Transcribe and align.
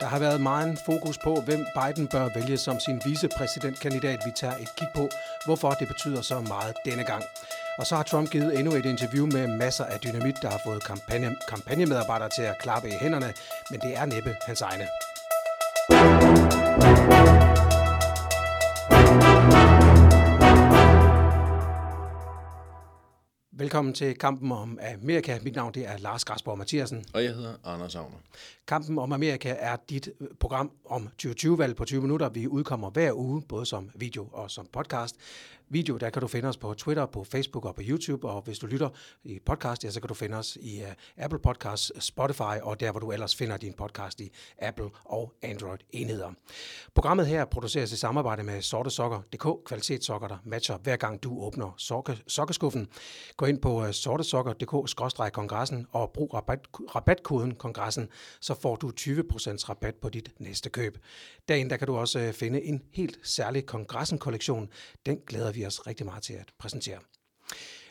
Der 0.00 0.06
har 0.06 0.18
været 0.18 0.40
meget 0.40 0.78
fokus 0.78 1.18
på, 1.18 1.34
hvem 1.34 1.66
Biden 1.74 2.08
bør 2.08 2.28
vælge 2.34 2.58
som 2.58 2.80
sin 2.80 3.02
vicepræsidentkandidat. 3.04 4.20
Vi 4.26 4.30
tager 4.30 4.54
et 4.54 4.68
kig 4.76 4.88
på, 4.94 5.08
hvorfor 5.44 5.70
det 5.70 5.88
betyder 5.88 6.22
så 6.22 6.40
meget 6.40 6.74
denne 6.84 7.04
gang. 7.04 7.24
Og 7.78 7.86
så 7.86 7.96
har 7.96 8.02
Trump 8.02 8.30
givet 8.30 8.58
endnu 8.58 8.74
et 8.74 8.86
interview 8.86 9.26
med 9.26 9.46
masser 9.46 9.84
af 9.84 10.00
dynamit, 10.00 10.36
der 10.42 10.50
har 10.50 10.60
fået 10.64 10.84
kampagne, 10.84 11.36
kampagnemedarbejdere 11.48 12.28
til 12.28 12.42
at 12.42 12.58
klappe 12.58 12.88
i 12.88 12.92
hænderne, 13.00 13.34
men 13.70 13.80
det 13.80 13.96
er 13.96 14.04
næppe 14.04 14.36
hans 14.46 14.60
egne. 14.60 14.86
Velkommen 23.58 23.94
til 23.94 24.14
Kampen 24.14 24.52
om 24.52 24.78
Amerika. 25.02 25.38
Mit 25.42 25.54
navn 25.54 25.74
det 25.74 25.86
er 25.86 25.98
Lars 25.98 26.24
Græsborg 26.24 26.58
Mathiasen. 26.58 27.04
Og 27.14 27.24
jeg 27.24 27.34
hedder 27.34 27.54
Anders 27.64 27.94
Agner. 27.94 28.18
Kampen 28.66 28.98
om 28.98 29.12
Amerika 29.12 29.56
er 29.58 29.76
dit 29.90 30.08
program 30.40 30.70
om 30.84 31.08
2020-valg 31.22 31.76
på 31.76 31.84
20 31.84 32.02
minutter. 32.02 32.28
Vi 32.28 32.48
udkommer 32.48 32.90
hver 32.90 33.12
uge, 33.12 33.42
både 33.48 33.66
som 33.66 33.90
video 33.94 34.28
og 34.32 34.50
som 34.50 34.66
podcast 34.72 35.16
video, 35.70 35.96
der 35.96 36.10
kan 36.10 36.22
du 36.22 36.28
finde 36.28 36.48
os 36.48 36.56
på 36.56 36.74
Twitter, 36.74 37.06
på 37.06 37.24
Facebook 37.24 37.64
og 37.64 37.74
på 37.74 37.82
YouTube, 37.84 38.28
og 38.28 38.42
hvis 38.42 38.58
du 38.58 38.66
lytter 38.66 38.88
i 39.24 39.38
podcast, 39.46 39.84
ja, 39.84 39.90
så 39.90 40.00
kan 40.00 40.08
du 40.08 40.14
finde 40.14 40.36
os 40.36 40.58
i 40.60 40.82
uh, 40.82 41.24
Apple 41.24 41.38
Podcasts, 41.38 42.04
Spotify 42.04 42.60
og 42.62 42.80
der, 42.80 42.90
hvor 42.90 43.00
du 43.00 43.12
ellers 43.12 43.36
finder 43.36 43.56
din 43.56 43.72
podcast 43.72 44.20
i 44.20 44.32
Apple 44.58 44.90
og 45.04 45.32
Android 45.42 45.78
enheder. 45.90 46.32
Programmet 46.94 47.26
her 47.26 47.44
produceres 47.44 47.92
i 47.92 47.96
samarbejde 47.96 48.42
med 48.42 48.62
sortesokker.dk, 48.62 49.64
kvalitetssokker, 49.64 50.28
der 50.28 50.36
matcher 50.44 50.78
hver 50.78 50.96
gang 50.96 51.22
du 51.22 51.40
åbner 51.40 51.74
sokke, 51.76 52.18
sokkeskuffen. 52.26 52.88
Gå 53.36 53.46
ind 53.48 53.58
på 53.58 53.84
øh, 53.86 53.92
sortesokker.dk-kongressen 53.92 55.86
og 55.92 56.10
brug 56.14 56.34
rabat, 56.34 56.58
rabatkoden 56.94 57.54
kongressen, 57.54 58.08
så 58.40 58.54
får 58.54 58.76
du 58.76 58.92
20% 59.00 59.68
rabat 59.68 59.94
på 59.94 60.08
dit 60.08 60.32
næste 60.38 60.70
køb. 60.70 60.98
Derinde 61.48 61.70
der 61.70 61.76
kan 61.76 61.86
du 61.86 61.96
også 61.96 62.18
øh, 62.18 62.32
finde 62.32 62.62
en 62.62 62.82
helt 62.92 63.18
særlig 63.22 63.66
kongressen-kollektion. 63.66 64.68
Den 65.06 65.18
glæder 65.26 65.52
vi 65.52 65.66
os 65.66 65.86
rigtig 65.86 66.06
meget 66.06 66.22
til 66.22 66.32
at 66.32 66.48
præsentere. 66.58 66.98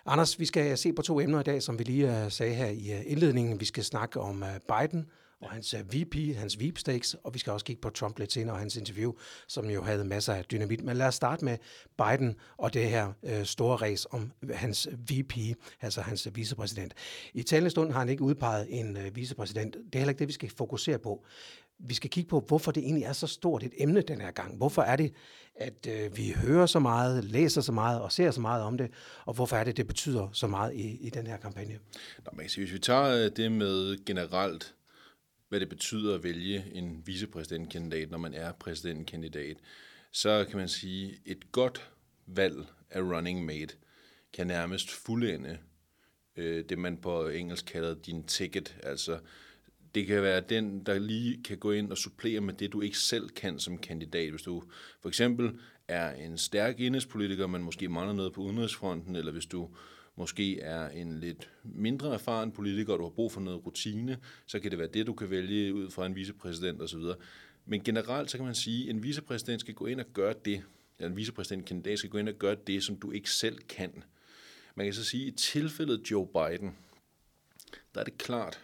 Anders, 0.06 0.40
vi 0.40 0.46
skal 0.46 0.72
øh, 0.72 0.78
se 0.78 0.94
på 0.94 1.02
to 1.02 1.20
emner 1.20 1.40
i 1.40 1.44
dag, 1.44 1.64
som 1.64 1.80
vi 1.80 1.84
lige 1.84 2.32
sagde 2.32 2.54
her 2.54 2.68
i 2.68 3.04
indledningen. 3.04 3.60
Vi 3.60 3.66
skal 3.66 3.84
snakke 3.84 4.20
om 4.20 4.44
Biden 4.68 5.06
og 5.42 5.50
hans 5.50 5.76
VP, 5.94 6.36
hans 6.36 6.58
stakes, 6.76 7.16
og 7.24 7.34
vi 7.34 7.40
skal 7.40 7.54
også 7.54 7.66
kigge 7.66 7.82
på 7.82 7.90
Trump 7.90 8.20
lidt 8.20 8.34
senere 8.34 8.56
og 8.56 8.60
hans 8.60 8.76
interview, 8.76 9.14
som 9.48 9.70
jo 9.70 9.84
havde 9.84 10.06
masser 10.06 10.34
af 10.34 10.46
dynamit. 10.46 10.84
Men 10.84 10.98
lad 10.98 11.08
os 11.08 11.16
starte 11.16 11.46
med 11.46 11.58
Biden 11.98 12.36
og 12.58 12.74
det 12.74 12.90
her 12.90 13.14
øh, 13.24 13.46
store 13.46 13.76
race 13.76 14.14
om 14.14 14.32
hans 14.54 14.88
VP, 15.10 15.38
altså 15.82 16.02
hans 16.02 16.28
vicepræsident. 16.34 16.94
I 17.34 17.44
talende 17.44 17.70
stund 17.70 17.92
har 17.92 18.00
han 18.00 18.10
ikke 18.10 18.24
udpeget 18.24 18.68
en 18.80 18.98
øh, 18.98 19.16
vicepræsident. 19.16 19.74
Det 19.74 19.96
er 19.96 20.00
heller 20.00 20.10
ikke 20.10 20.20
det, 20.20 20.28
vi 20.28 20.34
skal 20.34 20.52
fokusere 20.58 21.00
på 21.00 21.26
vi 21.80 21.94
skal 21.94 22.10
kigge 22.10 22.30
på, 22.30 22.40
hvorfor 22.48 22.72
det 22.72 22.84
egentlig 22.84 23.04
er 23.04 23.14
så 23.14 23.28
stort 23.28 23.64
et 23.64 23.74
emne 23.78 24.02
den 24.02 24.22
her 24.22 24.32
gang. 24.32 24.58
Hvorfor 24.58 24.82
er 24.82 24.96
det, 24.96 25.14
at 25.56 25.88
øh, 25.90 26.18
vi 26.18 26.36
hører 26.38 26.66
så 26.66 26.80
meget, 26.80 27.24
læser 27.24 27.62
så 27.62 27.72
meget 27.72 28.02
og 28.02 28.12
ser 28.12 28.32
så 28.32 28.42
meget 28.42 28.64
om 28.64 28.78
det, 28.78 28.92
og 29.26 29.34
hvorfor 29.34 29.56
er 29.56 29.64
det, 29.64 29.78
det 29.78 29.88
betyder 29.88 30.30
så 30.34 30.48
meget 30.48 30.74
i, 30.74 31.08
i 31.08 31.10
den 31.10 31.28
her 31.28 31.38
kampagne? 31.38 31.80
Nå, 32.26 32.32
man 32.34 32.44
kan 32.44 32.50
sige, 32.50 32.66
hvis 32.66 32.74
vi 32.74 32.80
tager 32.80 33.26
øh, 33.26 33.32
det 33.36 33.52
med 33.52 34.06
generelt, 34.06 34.74
hvad 35.50 35.60
det 35.60 35.70
betyder 35.70 36.16
at 36.16 36.24
vælge 36.24 36.66
en 36.74 37.04
vicepræsidentkandidat, 37.06 38.12
når 38.12 38.18
man 38.18 38.34
er 38.34 38.52
præsidentkandidat, 38.52 39.58
så 40.12 40.46
kan 40.50 40.58
man 40.58 40.70
sige, 40.70 41.20
et 41.26 41.52
godt 41.52 41.92
valg 42.26 42.66
af 42.90 43.02
running 43.02 43.46
mate 43.46 43.76
kan 44.34 44.48
nærmest 44.48 44.92
fuldende 44.92 45.58
øh, 46.36 46.64
det, 46.70 46.78
man 46.78 46.98
på 46.98 47.28
engelsk 47.28 47.66
kalder 47.66 47.94
din 47.94 48.24
ticket, 48.24 48.78
altså 48.84 49.20
det 49.96 50.08
kan 50.08 50.22
være 50.22 50.42
den, 50.42 50.86
der 50.86 51.00
lige 51.00 51.44
kan 51.44 51.58
gå 51.58 51.72
ind 51.72 51.92
og 51.92 51.98
supplere 51.98 52.42
med 52.42 52.54
det, 52.54 52.74
du 52.74 52.82
ikke 52.82 52.98
selv 52.98 53.30
kan 53.30 53.60
som 53.60 53.78
kandidat. 53.78 54.30
Hvis 54.30 54.42
du 54.42 54.64
for 55.02 55.10
eksempel 55.10 55.60
er 55.88 56.12
en 56.12 56.38
stærk 56.38 56.80
indrigspolitiker, 56.80 57.48
men 57.48 57.64
måske 57.64 57.90
mangler 57.90 58.14
noget 58.14 58.34
på 58.34 58.42
udenrigsfronten, 58.42 59.16
eller 59.16 59.32
hvis 59.32 59.46
du 59.46 59.70
måske 60.18 60.60
er 60.60 60.90
en 60.90 61.20
lidt 61.20 61.50
mindre 61.64 62.14
erfaren 62.14 62.52
politiker, 62.52 62.94
og 62.94 63.00
du 63.00 63.04
har 63.04 63.10
brug 63.10 63.32
for 63.32 63.42
noget 63.42 63.66
rutine, 63.66 64.18
så 64.46 64.60
kan 64.60 64.72
det 64.72 64.80
være 64.80 64.88
det, 64.88 65.08
du 65.08 65.14
kan 65.14 65.30
vælge 65.30 65.74
ud 65.74 65.90
fra 65.90 66.06
en 66.06 66.16
vicepræsident 66.16 66.82
osv. 66.82 67.02
Men 67.66 67.84
generelt 67.84 68.32
så 68.32 68.38
kan 68.38 68.46
man 68.46 68.56
sige, 68.56 68.84
at 68.84 68.90
en 68.90 69.04
vicepræsident 69.04 69.62
skal 69.62 69.74
gå 69.74 69.86
ind 69.86 70.00
og 70.00 70.06
gøre 70.14 70.34
det, 70.46 70.64
eller 70.98 71.10
en 71.10 71.18
vicepræsidentkandidat 71.18 72.00
skal 72.00 72.10
gå 72.10 72.18
ind 72.18 72.30
og 72.30 72.36
gøre 72.36 72.56
det, 72.68 72.84
som 72.84 72.96
du 72.96 73.12
ikke 73.12 73.32
selv 73.32 73.58
kan. 73.58 74.04
Man 74.76 74.86
kan 74.86 74.94
så 74.94 75.04
sige, 75.04 75.28
at 75.28 75.34
i 75.34 75.36
tilfældet 75.36 76.12
Joe 76.12 76.28
Biden, 76.28 76.78
der 77.96 78.00
er 78.00 78.04
det 78.04 78.18
klart, 78.18 78.60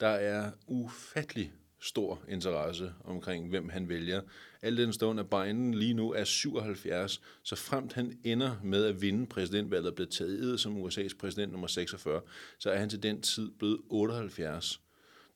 der 0.00 0.08
er 0.08 0.50
ufattelig 0.66 1.52
stor 1.80 2.20
interesse 2.28 2.92
omkring, 3.04 3.48
hvem 3.48 3.68
han 3.68 3.88
vælger. 3.88 4.20
Al 4.62 4.76
den 4.76 4.92
stund, 4.92 5.20
at 5.20 5.30
Biden 5.30 5.74
lige 5.74 5.94
nu 5.94 6.12
er 6.12 6.24
77, 6.24 7.20
så 7.42 7.56
fremt 7.56 7.92
han 7.92 8.18
ender 8.24 8.56
med 8.64 8.84
at 8.84 9.02
vinde 9.02 9.26
præsidentvalget 9.26 9.88
og 9.88 9.94
blive 9.94 10.06
taget 10.06 10.60
som 10.60 10.86
USA's 10.86 11.16
præsident 11.18 11.52
nummer 11.52 11.66
46, 11.66 12.20
så 12.58 12.70
er 12.70 12.78
han 12.78 12.88
til 12.88 13.02
den 13.02 13.22
tid 13.22 13.50
blevet 13.58 13.80
78. 13.88 14.80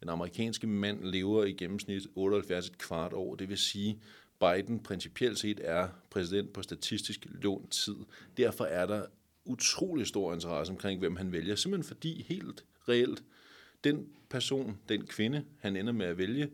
Den 0.01 0.09
amerikanske 0.09 0.67
mand 0.67 1.05
lever 1.05 1.45
i 1.45 1.53
gennemsnit 1.53 2.07
78 2.15 2.67
et 2.67 2.79
kvart 2.79 3.13
år, 3.13 3.35
det 3.35 3.49
vil 3.49 3.59
sige, 3.59 4.01
Biden 4.41 4.83
principielt 4.83 5.39
set 5.39 5.61
er 5.65 5.89
præsident 6.11 6.53
på 6.53 6.63
statistisk 6.63 7.27
lånt 7.31 7.71
tid. 7.71 7.97
Derfor 8.37 8.65
er 8.65 8.87
der 8.87 9.05
utrolig 9.45 10.07
stor 10.07 10.35
interesse 10.35 10.73
omkring, 10.73 10.99
hvem 10.99 11.17
han 11.17 11.33
vælger, 11.33 11.55
simpelthen 11.55 11.97
fordi 11.97 12.23
helt 12.29 12.65
reelt, 12.89 13.23
den 13.85 14.09
person, 14.31 14.79
den 14.89 15.07
kvinde, 15.07 15.45
han 15.59 15.77
ender 15.77 15.93
med 15.93 16.07
at 16.07 16.19
vælge, 16.19 16.51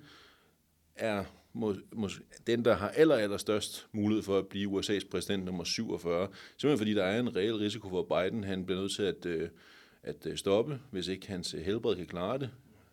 er 0.96 1.24
må, 1.52 1.74
må, 1.92 2.08
den, 2.46 2.64
der 2.64 2.74
har 2.74 2.88
aller, 2.88 3.14
aller 3.14 3.36
størst 3.36 3.86
mulighed 3.92 4.22
for 4.22 4.38
at 4.38 4.46
blive 4.46 4.78
USA's 4.78 5.08
præsident 5.10 5.44
nummer 5.44 5.64
47. 5.64 6.28
Simpelthen 6.56 6.78
fordi 6.78 6.94
der 6.94 7.04
er 7.04 7.20
en 7.20 7.36
reel 7.36 7.56
risiko 7.56 7.88
for, 7.88 8.00
at 8.00 8.30
Biden 8.30 8.44
han 8.44 8.64
bliver 8.64 8.80
nødt 8.80 8.92
til 8.92 9.02
at, 9.02 9.26
øh, 9.26 9.48
at 10.02 10.26
øh, 10.26 10.36
stoppe, 10.36 10.80
hvis 10.90 11.08
ikke 11.08 11.28
hans 11.28 11.54
øh, 11.54 11.60
helbred 11.60 11.96
kan 11.96 12.06
klare 12.06 12.38
det, 12.38 12.50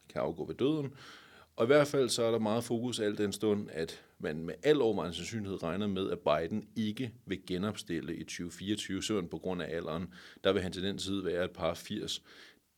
kan 0.10 0.22
afgå 0.22 0.46
ved 0.46 0.56
døden. 0.56 0.94
Og 1.56 1.66
i 1.66 1.68
hvert 1.68 1.88
fald 1.88 2.10
så 2.10 2.24
er 2.24 2.32
der 2.32 2.40
meget 2.40 2.64
fokus 2.64 3.00
alt 3.00 3.18
den 3.18 3.32
stund, 3.32 3.70
at 3.72 4.04
man 4.20 4.44
med 4.44 4.54
al 4.64 4.82
overvejende 4.82 5.18
sandsynlighed 5.18 5.64
regner 5.64 5.88
med, 5.88 6.10
at 6.12 6.20
Biden 6.20 6.68
ikke 6.76 7.12
vil 7.26 7.46
genopstille 7.48 8.16
i 8.16 8.24
2024, 8.24 9.04
simpelthen 9.04 9.30
på 9.30 9.38
grund 9.38 9.62
af 9.62 9.76
alderen. 9.76 10.14
Der 10.44 10.54
vil 10.54 10.62
han 10.62 10.72
til 10.72 10.84
den 10.84 10.98
tid 10.98 11.22
være 11.22 11.46
et 11.46 11.52
par 11.52 11.74
80. 11.74 12.24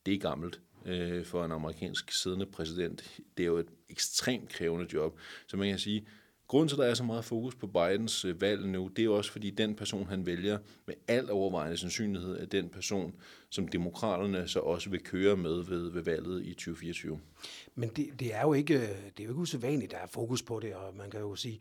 Det 0.05 0.13
er 0.13 0.17
gammelt 0.17 0.61
øh, 0.87 1.25
for 1.25 1.45
en 1.45 1.51
amerikansk 1.51 2.11
siddende 2.11 2.45
præsident. 2.45 3.19
Det 3.37 3.43
er 3.43 3.47
jo 3.47 3.57
et 3.57 3.69
ekstremt 3.89 4.49
krævende 4.49 4.87
job. 4.93 5.19
Så 5.47 5.57
man 5.57 5.69
kan 5.69 5.79
sige, 5.79 6.07
grunden 6.47 6.69
til, 6.69 6.75
at 6.75 6.79
der 6.79 6.85
er 6.85 6.93
så 6.93 7.03
meget 7.03 7.25
fokus 7.25 7.55
på 7.55 7.67
Bidens 7.67 8.25
øh, 8.25 8.41
valg 8.41 8.67
nu, 8.67 8.87
det 8.87 9.05
er 9.05 9.09
også 9.09 9.31
fordi 9.31 9.49
den 9.49 9.75
person, 9.75 10.07
han 10.07 10.25
vælger, 10.25 10.57
med 10.85 10.95
al 11.07 11.31
overvejende 11.31 11.77
sandsynlighed 11.77 12.39
er 12.39 12.45
den 12.45 12.69
person, 12.69 13.15
som 13.49 13.67
demokraterne 13.67 14.47
så 14.47 14.59
også 14.59 14.89
vil 14.89 15.03
køre 15.03 15.37
med 15.37 15.63
ved, 15.63 15.91
ved 15.91 16.01
valget 16.01 16.45
i 16.45 16.53
2024. 16.53 17.19
Men 17.75 17.89
det, 17.89 18.19
det, 18.19 18.35
er 18.35 18.41
jo 18.41 18.53
ikke, 18.53 18.73
øh, 18.73 18.81
det 18.81 19.19
er 19.19 19.23
jo 19.23 19.29
ikke 19.29 19.41
usædvanligt, 19.41 19.91
der 19.91 19.97
er 19.97 20.07
fokus 20.07 20.43
på 20.43 20.59
det, 20.59 20.75
og 20.75 20.95
man 20.95 21.11
kan 21.11 21.19
jo 21.19 21.35
sige, 21.35 21.59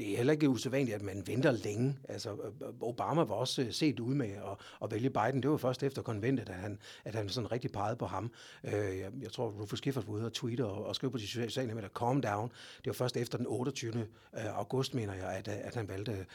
det 0.00 0.12
er 0.12 0.16
heller 0.16 0.32
ikke 0.32 0.48
usædvanligt, 0.48 0.94
at 0.94 1.02
man 1.02 1.22
venter 1.26 1.50
længe. 1.50 1.96
Altså, 2.08 2.36
Obama 2.80 3.22
var 3.22 3.34
også 3.34 3.62
øh, 3.62 3.72
set 3.72 4.00
ud 4.00 4.14
med 4.14 4.30
at, 4.30 4.56
at 4.82 4.90
vælge 4.90 5.10
Biden. 5.10 5.42
Det 5.42 5.50
var 5.50 5.56
først 5.56 5.82
efter 5.82 6.02
konventet, 6.02 6.48
at 6.48 6.54
han, 6.54 6.78
at 7.04 7.14
han 7.14 7.28
sådan 7.28 7.52
rigtig 7.52 7.72
pegede 7.72 7.96
på 7.96 8.06
ham. 8.06 8.32
Øh, 8.64 8.72
jeg, 8.72 9.10
jeg 9.22 9.32
tror, 9.32 9.50
Rufus 9.50 9.80
Gifford 9.80 10.04
var 10.04 10.12
ude 10.12 10.26
og 10.26 10.32
tweete 10.32 10.66
og, 10.66 10.86
og 10.86 10.94
skrive 10.94 11.12
på 11.12 11.18
de 11.18 11.26
sociale 11.26 11.74
medier, 11.74 11.88
calm 11.88 12.20
down. 12.20 12.52
Det 12.76 12.86
var 12.86 12.92
først 12.92 13.16
efter 13.16 13.38
den 13.38 13.46
28. 13.46 13.98
Øh, 13.98 14.06
august, 14.58 14.94
mener 14.94 15.14
jeg, 15.14 15.28
at, 15.28 15.48
øh, 15.48 15.54
at 15.60 15.74
han 15.74 15.88
valgte 15.88 16.26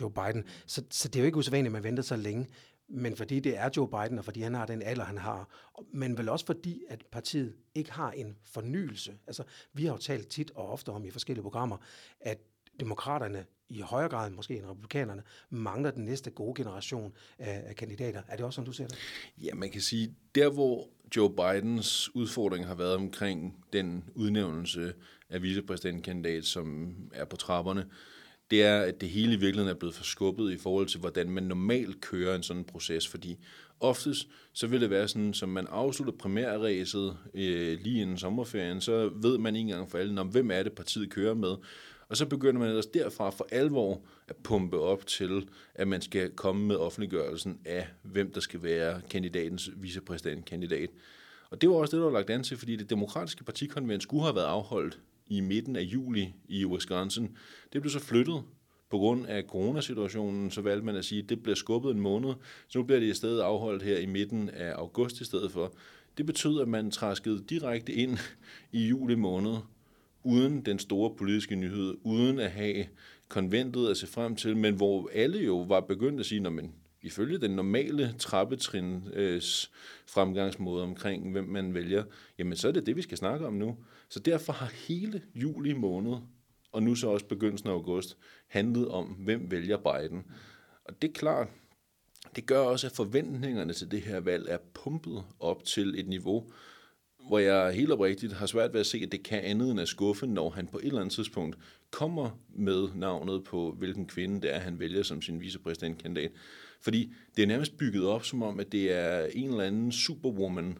Joe 0.00 0.10
Biden. 0.10 0.44
Så, 0.66 0.82
så 0.90 1.08
det 1.08 1.16
er 1.16 1.20
jo 1.20 1.26
ikke 1.26 1.38
usædvanligt, 1.38 1.70
at 1.70 1.72
man 1.72 1.84
venter 1.84 2.02
så 2.02 2.16
længe. 2.16 2.48
Men 2.88 3.16
fordi 3.16 3.40
det 3.40 3.58
er 3.58 3.70
Joe 3.76 3.88
Biden, 3.88 4.18
og 4.18 4.24
fordi 4.24 4.40
han 4.40 4.54
har 4.54 4.66
den 4.66 4.82
alder, 4.82 5.04
han 5.04 5.18
har, 5.18 5.48
men 5.92 6.18
vel 6.18 6.28
også 6.28 6.46
fordi, 6.46 6.82
at 6.88 7.04
partiet 7.12 7.54
ikke 7.74 7.92
har 7.92 8.10
en 8.10 8.36
fornyelse. 8.44 9.18
Altså, 9.26 9.42
vi 9.72 9.84
har 9.84 9.92
jo 9.92 9.98
talt 9.98 10.28
tit 10.28 10.50
og 10.54 10.68
ofte 10.68 10.88
om 10.88 11.04
i 11.04 11.10
forskellige 11.10 11.42
programmer, 11.42 11.76
at 12.20 12.38
demokraterne 12.80 13.44
i 13.68 13.80
højere 13.80 14.08
grad 14.08 14.30
måske 14.30 14.56
end 14.56 14.66
republikanerne 14.66 15.22
mangler 15.50 15.90
den 15.90 16.04
næste 16.04 16.30
gode 16.30 16.54
generation 16.62 17.12
af, 17.38 17.62
af 17.66 17.76
kandidater. 17.76 18.22
Er 18.28 18.36
det 18.36 18.44
også 18.44 18.56
sådan, 18.56 18.66
du 18.66 18.72
ser 18.72 18.86
det? 18.86 18.98
Ja, 19.42 19.54
man 19.54 19.70
kan 19.70 19.80
sige, 19.80 20.14
der 20.34 20.50
hvor 20.50 20.88
Joe 21.16 21.30
Bidens 21.30 22.14
udfordring 22.14 22.66
har 22.66 22.74
været 22.74 22.94
omkring 22.94 23.64
den 23.72 24.04
udnævnelse 24.14 24.94
af 25.30 25.42
vicepræsidentkandidat, 25.42 26.44
som 26.44 26.96
er 27.14 27.24
på 27.24 27.36
trapperne, 27.36 27.86
det 28.50 28.62
er, 28.62 28.80
at 28.80 29.00
det 29.00 29.08
hele 29.08 29.32
i 29.32 29.36
virkeligheden 29.36 29.74
er 29.76 29.78
blevet 29.78 29.94
forskubbet 29.94 30.52
i 30.52 30.58
forhold 30.58 30.86
til, 30.86 31.00
hvordan 31.00 31.30
man 31.30 31.42
normalt 31.42 32.00
kører 32.00 32.34
en 32.34 32.42
sådan 32.42 32.64
proces, 32.64 33.08
fordi 33.08 33.38
oftest 33.80 34.28
så 34.52 34.66
vil 34.66 34.80
det 34.80 34.90
være 34.90 35.08
sådan, 35.08 35.34
som 35.34 35.48
man 35.48 35.66
afslutter 35.66 36.14
primærræset 36.18 37.16
øh, 37.34 37.78
lige 37.80 38.02
inden 38.02 38.18
sommerferien, 38.18 38.80
så 38.80 39.08
ved 39.08 39.38
man 39.38 39.56
ikke 39.56 39.70
engang 39.70 39.90
for 39.90 39.98
alle, 39.98 40.22
hvem 40.22 40.50
er 40.50 40.62
det 40.62 40.72
partiet 40.72 41.10
kører 41.10 41.34
med, 41.34 41.56
og 42.08 42.16
så 42.16 42.26
begynder 42.26 42.60
man 42.60 42.68
ellers 42.68 42.86
derfra 42.86 43.30
for 43.30 43.46
alvor 43.52 44.00
at 44.28 44.36
pumpe 44.36 44.78
op 44.78 45.06
til, 45.06 45.48
at 45.74 45.88
man 45.88 46.02
skal 46.02 46.30
komme 46.30 46.66
med 46.66 46.76
offentliggørelsen 46.76 47.58
af, 47.64 47.86
hvem 48.02 48.32
der 48.32 48.40
skal 48.40 48.62
være 48.62 49.00
kandidatens 49.10 49.70
vicepræsidentkandidat. 49.76 50.90
Og 51.50 51.60
det 51.60 51.68
var 51.68 51.74
også 51.74 51.96
det, 51.96 52.02
der 52.02 52.10
var 52.10 52.18
lagt 52.18 52.30
an 52.30 52.42
til, 52.42 52.56
fordi 52.56 52.76
det 52.76 52.90
demokratiske 52.90 53.44
partikonvent 53.44 54.02
skulle 54.02 54.22
have 54.22 54.34
været 54.34 54.46
afholdt 54.46 55.00
i 55.26 55.40
midten 55.40 55.76
af 55.76 55.82
juli 55.82 56.34
i 56.48 56.64
Wisconsin. 56.64 57.36
Det 57.72 57.80
blev 57.80 57.90
så 57.90 58.00
flyttet 58.00 58.42
på 58.90 58.98
grund 58.98 59.26
af 59.26 59.42
coronasituationen, 59.42 60.50
så 60.50 60.60
valgte 60.60 60.86
man 60.86 60.96
at 60.96 61.04
sige, 61.04 61.22
at 61.22 61.28
det 61.28 61.42
bliver 61.42 61.56
skubbet 61.56 61.90
en 61.90 62.00
måned, 62.00 62.34
så 62.68 62.78
nu 62.78 62.84
bliver 62.84 63.00
det 63.00 63.06
i 63.06 63.14
stedet 63.14 63.40
afholdt 63.40 63.82
her 63.82 63.98
i 63.98 64.06
midten 64.06 64.50
af 64.50 64.72
august 64.72 65.20
i 65.20 65.24
stedet 65.24 65.52
for. 65.52 65.72
Det 66.18 66.26
betød, 66.26 66.60
at 66.60 66.68
man 66.68 66.90
træskede 66.90 67.44
direkte 67.48 67.92
ind 67.92 68.18
i 68.72 68.88
juli 68.88 69.14
måned, 69.14 69.56
uden 70.24 70.60
den 70.60 70.78
store 70.78 71.14
politiske 71.16 71.56
nyhed, 71.56 71.94
uden 72.02 72.38
at 72.38 72.50
have 72.50 72.86
konventet 73.28 73.88
at 73.88 73.96
se 73.96 74.06
frem 74.06 74.36
til, 74.36 74.56
men 74.56 74.74
hvor 74.74 75.10
alle 75.12 75.38
jo 75.38 75.60
var 75.60 75.80
begyndt 75.80 76.20
at 76.20 76.26
sige, 76.26 76.40
når 76.40 76.50
man 76.50 76.72
ifølge 77.02 77.38
den 77.38 77.50
normale 77.50 78.14
trappetrins 78.18 79.70
fremgangsmåde 80.06 80.82
omkring, 80.82 81.32
hvem 81.32 81.44
man 81.44 81.74
vælger, 81.74 82.04
jamen 82.38 82.56
så 82.56 82.68
er 82.68 82.72
det 82.72 82.86
det, 82.86 82.96
vi 82.96 83.02
skal 83.02 83.18
snakke 83.18 83.46
om 83.46 83.52
nu. 83.52 83.76
Så 84.08 84.20
derfor 84.20 84.52
har 84.52 84.72
hele 84.88 85.22
juli 85.34 85.72
måned, 85.72 86.16
og 86.72 86.82
nu 86.82 86.94
så 86.94 87.08
også 87.08 87.26
begyndelsen 87.26 87.68
af 87.68 87.72
august, 87.72 88.16
handlet 88.46 88.88
om, 88.88 89.06
hvem 89.06 89.50
vælger 89.50 89.76
Biden. 89.76 90.24
Og 90.84 91.02
det 91.02 91.08
er 91.08 91.12
klart, 91.12 91.48
det 92.36 92.46
gør 92.46 92.58
også, 92.58 92.86
at 92.86 92.92
forventningerne 92.92 93.72
til 93.72 93.90
det 93.90 94.02
her 94.02 94.20
valg 94.20 94.46
er 94.48 94.58
pumpet 94.74 95.24
op 95.40 95.64
til 95.64 96.00
et 96.00 96.08
niveau, 96.08 96.50
hvor 97.28 97.38
jeg 97.38 97.72
helt 97.72 97.92
oprigtigt 97.92 98.32
har 98.32 98.46
svært 98.46 98.72
ved 98.72 98.80
at 98.80 98.86
se, 98.86 98.98
at 98.98 99.12
det 99.12 99.22
kan 99.22 99.40
andet 99.40 99.70
end 99.70 99.80
at 99.80 99.88
skuffe, 99.88 100.26
når 100.26 100.50
han 100.50 100.66
på 100.66 100.78
et 100.78 100.84
eller 100.84 101.00
andet 101.00 101.14
tidspunkt 101.14 101.58
kommer 101.90 102.38
med 102.48 102.88
navnet 102.94 103.44
på, 103.44 103.74
hvilken 103.78 104.06
kvinde 104.06 104.42
det 104.42 104.54
er, 104.54 104.58
han 104.58 104.78
vælger 104.78 105.02
som 105.02 105.22
sin 105.22 105.40
vicepræsidentkandidat. 105.40 106.30
Fordi 106.80 107.12
det 107.36 107.42
er 107.42 107.46
nærmest 107.46 107.76
bygget 107.76 108.06
op 108.06 108.24
som 108.24 108.42
om, 108.42 108.60
at 108.60 108.72
det 108.72 108.92
er 108.92 109.26
en 109.32 109.50
eller 109.50 109.64
anden 109.64 109.92
superwoman, 109.92 110.78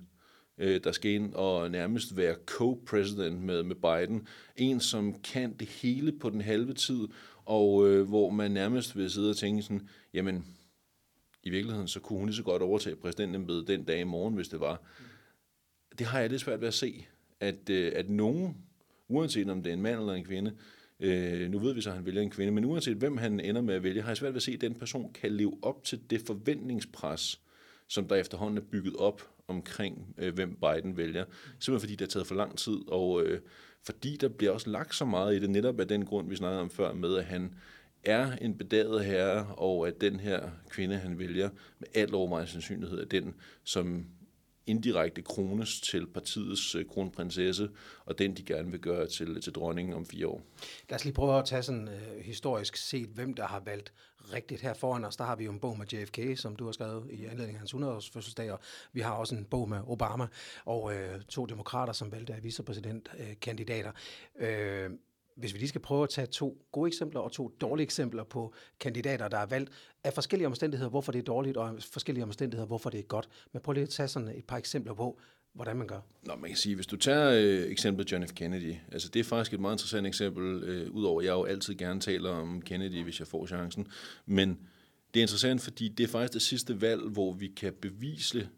øh, 0.58 0.80
der 0.84 0.92
skal 0.92 1.10
ind 1.10 1.34
og 1.34 1.70
nærmest 1.70 2.16
være 2.16 2.34
co-president 2.50 3.40
med, 3.40 3.62
med 3.62 3.76
Biden. 3.76 4.26
En, 4.56 4.80
som 4.80 5.14
kan 5.20 5.52
det 5.52 5.68
hele 5.68 6.12
på 6.12 6.30
den 6.30 6.40
halve 6.40 6.74
tid, 6.74 7.08
og 7.44 7.88
øh, 7.88 8.08
hvor 8.08 8.30
man 8.30 8.50
nærmest 8.50 8.96
vil 8.96 9.10
sidde 9.10 9.30
og 9.30 9.36
tænke 9.36 9.62
sådan, 9.62 9.88
jamen, 10.14 10.44
i 11.42 11.50
virkeligheden, 11.50 11.88
så 11.88 12.00
kunne 12.00 12.18
hun 12.18 12.28
lige 12.28 12.36
så 12.36 12.42
godt 12.42 12.62
overtage 12.62 12.96
præsidentembedet 12.96 13.68
den 13.68 13.84
dag 13.84 14.00
i 14.00 14.04
morgen, 14.04 14.34
hvis 14.34 14.48
det 14.48 14.60
var. 14.60 14.82
Mm. 14.98 15.04
Det 15.98 16.06
har 16.06 16.20
jeg 16.20 16.30
lidt 16.30 16.40
svært 16.40 16.60
ved 16.60 16.68
at 16.68 16.74
se, 16.74 17.06
at, 17.40 17.70
øh, 17.70 17.92
at 17.94 18.10
nogen, 18.10 18.56
uanset 19.08 19.50
om 19.50 19.62
det 19.62 19.70
er 19.70 19.74
en 19.74 19.82
mand 19.82 20.00
eller 20.00 20.12
en 20.12 20.24
kvinde, 20.24 20.52
øh, 21.00 21.50
nu 21.50 21.58
ved 21.58 21.74
vi 21.74 21.80
så, 21.80 21.90
at 21.90 21.96
han 21.96 22.06
vælger 22.06 22.22
en 22.22 22.30
kvinde, 22.30 22.52
men 22.52 22.64
uanset 22.64 22.96
hvem 22.96 23.16
han 23.16 23.40
ender 23.40 23.62
med 23.62 23.74
at 23.74 23.82
vælge, 23.82 24.02
har 24.02 24.10
jeg 24.10 24.16
svært 24.16 24.32
ved 24.32 24.36
at 24.36 24.42
se, 24.42 24.52
at 24.52 24.60
den 24.60 24.74
person 24.74 25.12
kan 25.12 25.32
leve 25.32 25.58
op 25.62 25.84
til 25.84 26.00
det 26.10 26.20
forventningspres, 26.20 27.40
som 27.88 28.08
der 28.08 28.16
efterhånden 28.16 28.58
er 28.58 28.62
bygget 28.62 28.96
op 28.96 29.30
omkring, 29.48 30.14
øh, 30.18 30.34
hvem 30.34 30.56
Biden 30.56 30.96
vælger. 30.96 31.24
Simpelthen 31.58 31.80
fordi 31.80 31.92
det 31.92 32.00
har 32.00 32.06
taget 32.06 32.26
for 32.26 32.34
lang 32.34 32.58
tid, 32.58 32.78
og 32.88 33.22
øh, 33.22 33.40
fordi 33.82 34.16
der 34.16 34.28
bliver 34.28 34.52
også 34.52 34.70
lagt 34.70 34.94
så 34.94 35.04
meget 35.04 35.36
i 35.36 35.38
det, 35.38 35.50
netop 35.50 35.80
af 35.80 35.88
den 35.88 36.04
grund, 36.04 36.28
vi 36.28 36.36
snakkede 36.36 36.62
om 36.62 36.70
før, 36.70 36.92
med 36.92 37.16
at 37.16 37.24
han 37.24 37.54
er 38.04 38.36
en 38.36 38.58
bedaget 38.58 39.04
herre, 39.04 39.46
og 39.46 39.88
at 39.88 40.00
den 40.00 40.20
her 40.20 40.50
kvinde, 40.70 40.96
han 40.96 41.18
vælger, 41.18 41.50
med 41.78 41.88
al 41.94 42.14
overvejende 42.14 42.52
sandsynlighed 42.52 43.00
er 43.00 43.04
den, 43.04 43.34
som 43.64 44.06
indirekte 44.66 45.22
krones 45.22 45.80
til 45.80 46.06
partiets 46.06 46.74
øh, 46.74 46.86
kronprinsesse, 46.86 47.68
og 48.04 48.18
den 48.18 48.36
de 48.36 48.42
gerne 48.42 48.70
vil 48.70 48.80
gøre 48.80 49.06
til, 49.06 49.40
til 49.40 49.52
dronningen 49.52 49.94
om 49.94 50.06
fire 50.06 50.26
år. 50.28 50.42
Lad 50.88 50.96
os 50.96 51.04
lige 51.04 51.14
prøve 51.14 51.38
at 51.38 51.44
tage 51.44 51.62
sådan 51.62 51.88
øh, 51.88 52.24
historisk 52.24 52.76
set, 52.76 53.08
hvem 53.08 53.34
der 53.34 53.46
har 53.46 53.60
valgt 53.60 53.92
rigtigt 54.32 54.60
her 54.60 54.74
foran 54.74 55.04
os. 55.04 55.16
Der 55.16 55.24
har 55.24 55.36
vi 55.36 55.44
jo 55.44 55.52
en 55.52 55.60
bog 55.60 55.78
med 55.78 55.86
JFK, 55.92 56.18
som 56.36 56.56
du 56.56 56.64
har 56.64 56.72
skrevet 56.72 57.10
i 57.10 57.24
anledning 57.24 57.56
af 57.56 57.58
hans 57.58 57.74
100-års 57.74 58.10
fødselsdag, 58.10 58.52
og 58.52 58.60
vi 58.92 59.00
har 59.00 59.12
også 59.12 59.34
en 59.34 59.44
bog 59.44 59.68
med 59.68 59.80
Obama, 59.86 60.26
og 60.64 60.94
øh, 60.94 61.20
to 61.28 61.46
demokrater, 61.46 61.92
som 61.92 62.12
valgte 62.12 62.34
af 62.34 62.44
vicepræsidentkandidater. 62.44 63.92
Øh, 64.40 64.90
hvis 65.36 65.54
vi 65.54 65.58
lige 65.58 65.68
skal 65.68 65.80
prøve 65.80 66.02
at 66.02 66.08
tage 66.08 66.26
to 66.26 66.66
gode 66.72 66.88
eksempler 66.88 67.20
og 67.20 67.32
to 67.32 67.56
dårlige 67.60 67.84
eksempler 67.84 68.24
på 68.24 68.54
kandidater, 68.80 69.28
der 69.28 69.38
er 69.38 69.46
valgt 69.46 69.70
af 70.04 70.12
forskellige 70.12 70.46
omstændigheder, 70.46 70.90
hvorfor 70.90 71.12
det 71.12 71.18
er 71.18 71.22
dårligt, 71.22 71.56
og 71.56 71.78
forskellige 71.92 72.24
omstændigheder, 72.24 72.66
hvorfor 72.66 72.90
det 72.90 73.00
er 73.00 73.04
godt. 73.04 73.28
Men 73.52 73.62
prøv 73.62 73.72
lige 73.72 73.82
at 73.82 73.88
tage 73.88 74.08
sådan 74.08 74.28
et 74.28 74.44
par 74.44 74.56
eksempler 74.56 74.94
på, 74.94 75.18
hvordan 75.54 75.76
man 75.76 75.86
gør. 75.86 76.00
Nå, 76.22 76.34
man 76.34 76.50
kan 76.50 76.56
sige, 76.56 76.74
hvis 76.74 76.86
du 76.86 76.96
tager 76.96 77.30
øh, 77.30 77.70
eksemplet 77.70 78.12
John 78.12 78.28
F. 78.28 78.32
Kennedy, 78.32 78.74
altså 78.92 79.08
det 79.08 79.20
er 79.20 79.24
faktisk 79.24 79.54
et 79.54 79.60
meget 79.60 79.74
interessant 79.74 80.06
eksempel, 80.06 80.62
øh, 80.62 80.90
udover 80.90 81.20
at 81.20 81.26
jeg 81.26 81.32
jo 81.32 81.44
altid 81.44 81.74
gerne 81.74 82.00
taler 82.00 82.30
om 82.30 82.62
Kennedy, 82.62 83.02
hvis 83.02 83.18
jeg 83.18 83.26
får 83.26 83.46
chancen, 83.46 83.86
men 84.26 84.58
det 85.14 85.20
er 85.20 85.24
interessant, 85.24 85.60
fordi 85.60 85.88
det 85.88 86.04
er 86.04 86.08
faktisk 86.08 86.32
det 86.32 86.42
sidste 86.42 86.80
valg, 86.80 87.02
hvor 87.02 87.32
vi 87.32 87.46
kan 87.46 87.72
bevise, 87.72 88.48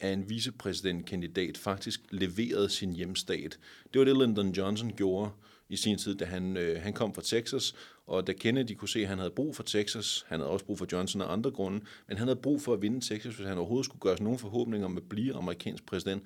at 0.00 0.12
en 0.12 0.28
vicepræsidentkandidat 0.28 1.58
faktisk 1.58 2.00
leverede 2.10 2.68
sin 2.68 2.92
hjemstat. 2.92 3.58
Det 3.92 3.98
var 3.98 4.04
det, 4.04 4.16
Lyndon 4.16 4.50
Johnson 4.50 4.92
gjorde 4.96 5.30
i 5.68 5.76
sin 5.76 5.98
tid, 5.98 6.14
da 6.14 6.24
han, 6.24 6.56
øh, 6.56 6.82
han 6.82 6.92
kom 6.92 7.14
fra 7.14 7.22
Texas, 7.22 7.74
og 8.06 8.26
da 8.26 8.32
Kennedy 8.32 8.72
kunne 8.72 8.88
se, 8.88 9.00
at 9.00 9.08
han 9.08 9.18
havde 9.18 9.30
brug 9.30 9.56
for 9.56 9.62
Texas, 9.62 10.24
han 10.28 10.40
havde 10.40 10.50
også 10.50 10.64
brug 10.64 10.78
for 10.78 10.86
Johnson 10.92 11.20
af 11.22 11.32
andre 11.32 11.50
grunde, 11.50 11.80
men 12.08 12.18
han 12.18 12.28
havde 12.28 12.40
brug 12.40 12.62
for 12.62 12.72
at 12.72 12.82
vinde 12.82 13.00
Texas, 13.00 13.34
hvis 13.34 13.46
han 13.46 13.58
overhovedet 13.58 13.84
skulle 13.84 14.00
gøre 14.00 14.16
sig 14.16 14.24
nogen 14.24 14.38
forhåbninger 14.38 14.86
om 14.86 14.96
at 14.96 15.08
blive 15.08 15.34
amerikansk 15.34 15.86
præsident. 15.86 16.22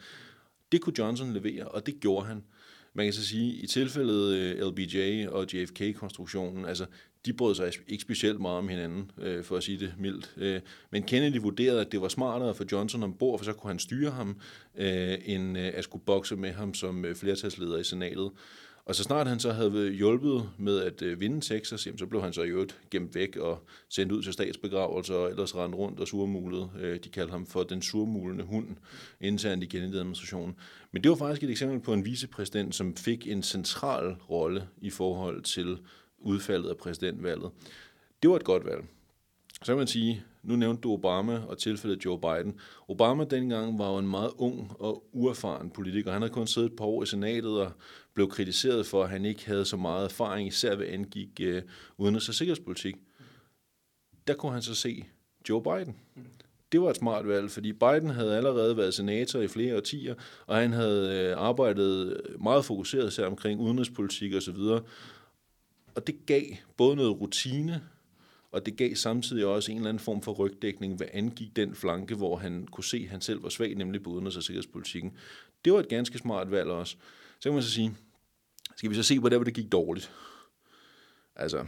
Det 0.73 0.81
kunne 0.81 0.95
Johnson 0.99 1.33
levere, 1.33 1.69
og 1.69 1.87
det 1.87 2.01
gjorde 2.01 2.27
han. 2.27 2.43
Man 2.95 3.07
kan 3.07 3.13
så 3.13 3.27
sige, 3.27 3.53
i 3.53 3.67
tilfældet 3.67 4.35
øh, 4.35 4.69
LBJ 4.69 5.27
og 5.27 5.47
JFK-konstruktionen, 5.53 6.65
altså 6.65 6.87
de 7.27 7.33
brød 7.33 7.55
sig 7.55 7.73
ikke 7.89 8.03
specielt 8.03 8.41
meget 8.41 8.59
om 8.59 8.69
hinanden, 8.69 9.11
øh, 9.19 9.45
for 9.45 9.57
at 9.57 9.63
sige 9.63 9.79
det 9.79 9.95
mildt. 9.99 10.35
Øh, 10.37 10.61
men 10.91 11.03
Kennedy 11.03 11.41
vurderede, 11.41 11.81
at 11.81 11.93
det 11.93 12.01
var 12.01 12.09
smartere 12.09 12.55
for 12.55 12.65
Johnson 12.73 13.03
ombord, 13.03 13.39
for 13.39 13.45
så 13.45 13.53
kunne 13.53 13.71
han 13.71 13.79
styre 13.79 14.11
ham, 14.11 14.41
øh, 14.77 15.19
end 15.25 15.59
øh, 15.59 15.71
at 15.75 15.85
skulle 15.85 16.05
bokse 16.05 16.37
med 16.37 16.53
ham 16.53 16.75
som 16.75 17.05
øh, 17.05 17.15
flertalsleder 17.15 17.79
i 17.79 17.85
senatet. 17.85 18.31
Og 18.91 18.97
så 18.97 19.03
snart 19.03 19.27
han 19.27 19.41
så 19.41 19.53
havde 19.53 19.93
hjulpet 19.93 20.51
med 20.59 20.81
at 20.81 21.03
øh, 21.03 21.21
vinde 21.21 21.41
Texas, 21.41 21.87
jamen, 21.87 21.99
så 21.99 22.07
blev 22.07 22.23
han 22.23 22.33
så 22.33 22.43
i 22.43 22.49
øvrigt 22.49 22.81
gemt 22.91 23.15
væk 23.15 23.37
og 23.37 23.67
sendt 23.89 24.13
ud 24.13 24.23
til 24.23 24.33
statsbegravelser 24.33 25.15
og 25.15 25.31
ellers 25.31 25.57
rendt 25.57 25.77
rundt 25.77 26.01
og 26.01 26.09
surmulet. 26.09 26.71
Øh, 26.81 26.99
de 27.05 27.09
kaldte 27.09 27.31
ham 27.31 27.47
for 27.47 27.63
den 27.63 27.83
surmulende 27.83 28.45
hund 28.45 28.67
internt 29.21 29.63
i 29.63 29.67
Kennedy-administrationen. 29.67 30.57
Men 30.93 31.03
det 31.03 31.11
var 31.11 31.17
faktisk 31.17 31.43
et 31.43 31.51
eksempel 31.51 31.81
på 31.81 31.93
en 31.93 32.05
vicepræsident, 32.05 32.75
som 32.75 32.97
fik 32.97 33.27
en 33.27 33.43
central 33.43 34.17
rolle 34.31 34.69
i 34.81 34.91
forhold 34.91 35.43
til 35.43 35.79
udfaldet 36.19 36.69
af 36.69 36.77
præsidentvalget. 36.77 37.51
Det 38.23 38.31
var 38.31 38.37
et 38.37 38.45
godt 38.45 38.65
valg. 38.67 38.85
Så 39.65 39.73
kan 39.73 39.79
man 39.79 39.87
sige, 39.87 40.25
nu 40.43 40.57
nævnte 40.57 40.81
du 40.81 40.93
Obama 40.93 41.39
og 41.39 41.59
tilfældet 41.59 42.05
Joe 42.05 42.21
Biden. 42.21 42.61
Obama 42.89 43.25
dengang 43.25 43.79
var 43.79 43.91
jo 43.91 43.99
en 43.99 44.09
meget 44.09 44.31
ung 44.39 44.81
og 44.81 45.05
uerfaren 45.13 45.71
politiker. 45.71 46.13
Han 46.13 46.23
havde 46.23 46.33
kun 46.33 46.47
siddet 46.47 46.71
et 46.71 46.77
par 46.77 46.85
år 46.85 47.03
i 47.03 47.07
senatet 47.07 47.61
og 47.61 47.73
blev 48.15 48.29
kritiseret 48.29 48.87
for, 48.87 49.05
at 49.05 49.11
han 49.11 49.25
ikke 49.25 49.47
havde 49.47 49.65
så 49.65 49.77
meget 49.77 50.05
erfaring, 50.05 50.49
især 50.49 50.77
ved 50.77 50.89
angik 50.89 51.41
øh, 51.41 51.63
udenrigs- 51.99 52.29
og 52.29 52.35
sikkerhedspolitik. 52.35 52.97
Der 54.27 54.35
kunne 54.35 54.53
han 54.53 54.63
så 54.63 54.75
se 54.75 55.05
Joe 55.49 55.63
Biden. 55.63 55.97
Det 56.73 56.81
var 56.81 56.91
et 56.91 56.97
smart 56.97 57.29
valg, 57.29 57.51
fordi 57.51 57.73
Biden 57.73 58.11
havde 58.11 58.37
allerede 58.37 58.77
været 58.77 58.95
senator 58.95 59.41
i 59.41 59.49
flere 59.49 59.77
årtier, 59.77 60.15
og 60.47 60.57
han 60.57 60.73
havde 60.73 61.31
øh, 61.31 61.39
arbejdet 61.39 62.21
meget 62.41 62.65
fokuseret 62.65 63.13
sig 63.13 63.27
omkring 63.27 63.61
udenrigspolitik 63.61 64.35
osv. 64.35 64.57
Og 65.95 66.07
det 66.07 66.27
gav 66.27 66.43
både 66.77 66.97
noget 66.97 67.21
rutine, 67.21 67.83
og 68.53 68.67
det 68.67 68.77
gav 68.77 68.95
samtidig 68.95 69.47
også 69.47 69.73
en 69.73 69.77
eller 69.77 69.89
anden 69.89 70.01
form 70.01 70.23
for 70.23 70.33
rygdækning, 70.33 70.97
hvad 70.97 71.07
angik 71.13 71.57
den 71.57 71.75
flanke, 71.75 72.15
hvor 72.15 72.37
han 72.37 72.67
kunne 72.67 72.85
se, 72.85 72.97
at 72.97 73.11
han 73.11 73.21
selv 73.21 73.43
var 73.43 73.49
svag, 73.49 73.75
nemlig 73.75 74.03
på 74.03 74.11
udenrigs- 74.11 74.37
og 74.37 74.43
sikkerhedspolitikken. 74.43 75.13
Det 75.65 75.73
var 75.73 75.81
et 75.81 75.89
ganske 75.89 76.19
smart 76.19 76.51
valg 76.51 76.71
også. 76.71 76.97
Så 77.41 77.49
kan 77.49 77.53
man 77.53 77.63
så 77.63 77.71
sige, 77.71 77.97
skal 78.77 78.91
vi 78.91 78.95
så 78.95 79.03
se 79.03 79.21
på 79.21 79.29
det, 79.29 79.39
hvor 79.39 79.45
det 79.45 79.55
gik 79.55 79.73
dårligt? 79.73 80.13
Altså, 81.37 81.67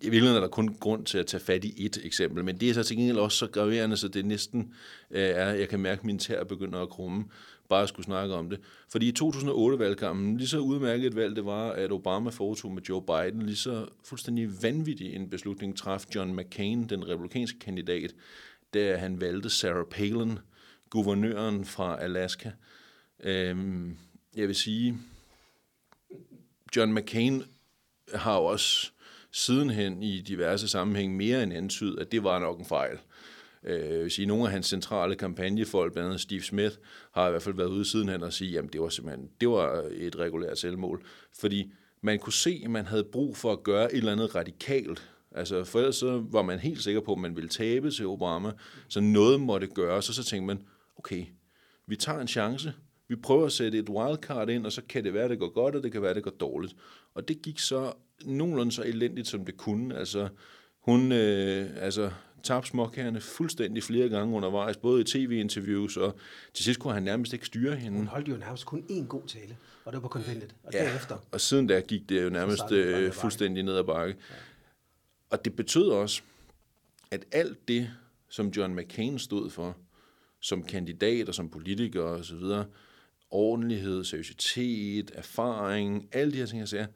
i 0.00 0.04
virkeligheden 0.04 0.36
er 0.36 0.40
der 0.40 0.48
kun 0.48 0.76
grund 0.80 1.06
til 1.06 1.18
at 1.18 1.26
tage 1.26 1.40
fat 1.40 1.64
i 1.64 1.86
et 1.86 1.98
eksempel, 2.04 2.44
men 2.44 2.56
det 2.56 2.70
er 2.70 2.74
så 2.74 2.82
til 2.82 2.96
gengæld 2.96 3.18
også 3.18 3.38
så 3.38 3.46
graverende, 3.46 3.96
så 3.96 4.08
det 4.08 4.26
næsten 4.26 4.74
øh, 5.10 5.22
er, 5.22 5.50
jeg 5.50 5.68
kan 5.68 5.80
mærke, 5.80 5.98
at 5.98 6.04
min 6.04 6.18
tær 6.18 6.44
begynder 6.44 6.82
at 6.82 6.88
krumme, 6.88 7.24
bare 7.68 7.82
at 7.82 7.88
skulle 7.88 8.06
snakke 8.06 8.34
om 8.34 8.50
det. 8.50 8.60
Fordi 8.88 9.08
i 9.08 9.14
2008-valgkampen, 9.22 10.36
lige 10.36 10.48
så 10.48 10.58
udmærket 10.58 11.06
et 11.06 11.16
valg 11.16 11.36
det 11.36 11.44
var, 11.44 11.70
at 11.70 11.92
Obama 11.92 12.30
foretog 12.30 12.72
med 12.72 12.82
Joe 12.82 13.02
Biden, 13.02 13.42
lige 13.42 13.56
så 13.56 13.86
fuldstændig 14.04 14.62
vanvittig 14.62 15.14
en 15.14 15.30
beslutning 15.30 15.76
traf 15.76 16.04
John 16.14 16.36
McCain, 16.36 16.88
den 16.88 17.08
republikanske 17.08 17.58
kandidat, 17.58 18.14
da 18.74 18.96
han 18.96 19.20
valgte 19.20 19.50
Sarah 19.50 19.86
Palin, 19.90 20.38
guvernøren 20.90 21.64
fra 21.64 22.02
Alaska. 22.02 22.50
Øhm, 23.20 23.96
jeg 24.36 24.48
vil 24.48 24.56
sige, 24.56 24.98
John 26.76 26.94
McCain 26.94 27.42
har 28.14 28.36
jo 28.36 28.44
også 28.44 28.90
sidenhen 29.32 30.02
i 30.02 30.20
diverse 30.20 30.68
sammenhæng 30.68 31.16
mere 31.16 31.42
end 31.42 31.52
antydet, 31.52 31.98
at 31.98 32.12
det 32.12 32.24
var 32.24 32.38
nok 32.38 32.58
en 32.58 32.64
fejl. 32.64 32.98
Øh, 33.64 34.02
vil 34.02 34.10
sige, 34.10 34.26
nogle 34.26 34.44
af 34.44 34.50
hans 34.50 34.66
centrale 34.66 35.14
kampagnefolk, 35.14 35.92
blandt 35.92 36.06
andet 36.06 36.20
Steve 36.20 36.42
Smith, 36.42 36.76
har 37.12 37.26
i 37.26 37.30
hvert 37.30 37.42
fald 37.42 37.54
været 37.54 37.68
ude 37.68 37.84
sidenhen 37.84 38.22
og 38.22 38.32
sige, 38.32 38.58
at 38.58 38.64
det 38.72 38.80
var 38.80 38.88
simpelthen 38.88 39.28
det 39.40 39.48
var 39.48 39.88
et 39.92 40.16
regulært 40.16 40.58
selvmål. 40.58 41.02
Fordi 41.40 41.72
man 42.00 42.18
kunne 42.18 42.32
se, 42.32 42.60
at 42.64 42.70
man 42.70 42.86
havde 42.86 43.04
brug 43.04 43.36
for 43.36 43.52
at 43.52 43.62
gøre 43.62 43.92
et 43.92 43.98
eller 43.98 44.12
andet 44.12 44.34
radikalt. 44.34 45.10
Altså, 45.32 45.64
for 45.64 45.78
ellers 45.78 45.96
så 45.96 46.24
var 46.30 46.42
man 46.42 46.58
helt 46.58 46.82
sikker 46.82 47.00
på, 47.00 47.12
at 47.12 47.18
man 47.18 47.36
ville 47.36 47.48
tabe 47.48 47.90
til 47.90 48.06
Obama, 48.06 48.52
så 48.88 49.00
noget 49.00 49.40
måtte 49.40 49.66
gøres, 49.66 50.08
og 50.08 50.14
så 50.14 50.24
tænkte 50.24 50.46
man, 50.46 50.62
okay, 50.96 51.26
vi 51.86 51.96
tager 51.96 52.20
en 52.20 52.28
chance, 52.28 52.72
vi 53.08 53.16
prøver 53.16 53.46
at 53.46 53.52
sætte 53.52 53.78
et 53.78 53.88
wildcard 53.88 54.48
ind, 54.48 54.66
og 54.66 54.72
så 54.72 54.82
kan 54.88 55.04
det 55.04 55.14
være, 55.14 55.24
at 55.24 55.30
det 55.30 55.38
går 55.38 55.52
godt, 55.52 55.74
og 55.74 55.82
det 55.82 55.92
kan 55.92 56.02
være, 56.02 56.10
at 56.10 56.16
det 56.16 56.24
går 56.24 56.30
dårligt. 56.30 56.76
Og 57.14 57.28
det 57.28 57.42
gik 57.42 57.58
så 57.58 57.92
nogenlunde 58.24 58.72
så 58.72 58.82
elendigt, 58.82 59.28
som 59.28 59.44
det 59.44 59.56
kunne. 59.56 59.98
Altså, 59.98 60.28
hun 60.80 61.12
øh, 61.12 61.70
altså, 61.76 62.10
tabte 62.42 62.68
småkærne 62.68 63.20
fuldstændig 63.20 63.82
flere 63.82 64.08
gange 64.08 64.36
undervejs, 64.36 64.76
både 64.76 65.00
i 65.00 65.04
tv-interviews, 65.04 65.96
og 65.96 66.16
til 66.54 66.64
sidst 66.64 66.80
kunne 66.80 66.94
han 66.94 67.02
nærmest 67.02 67.32
ikke 67.32 67.46
styre 67.46 67.76
hende. 67.76 67.98
Hun 67.98 68.06
holdt 68.06 68.28
jo 68.28 68.36
nærmest 68.36 68.66
kun 68.66 68.84
én 68.90 69.06
god 69.06 69.22
tale, 69.26 69.56
og 69.84 69.92
det 69.92 69.94
var 69.94 70.00
på 70.00 70.08
konventet. 70.08 70.54
Og 70.62 70.72
ja, 70.72 70.84
derefter... 70.84 71.16
og 71.32 71.40
siden 71.40 71.66
da 71.66 71.80
gik 71.80 72.08
det 72.08 72.24
jo 72.24 72.30
nærmest 72.30 72.72
øh, 72.72 73.12
fuldstændig 73.12 73.62
ned 73.62 73.76
ad 73.76 73.84
bakke. 73.84 74.16
Ja. 74.30 74.34
Og 75.30 75.44
det 75.44 75.56
betød 75.56 75.88
også, 75.88 76.22
at 77.10 77.24
alt 77.32 77.68
det, 77.68 77.90
som 78.28 78.48
John 78.48 78.76
McCain 78.76 79.18
stod 79.18 79.50
for, 79.50 79.76
som 80.40 80.62
kandidat 80.62 81.28
og 81.28 81.34
som 81.34 81.50
politiker 81.50 82.02
og 82.02 82.24
så 82.24 82.36
videre, 82.36 82.64
ordentlighed, 83.30 84.04
seriøsitet, 84.04 85.10
erfaring, 85.14 86.08
alle 86.12 86.32
de 86.32 86.36
her 86.36 86.46
ting, 86.46 86.60
jeg 86.60 86.68
siger, 86.68 86.86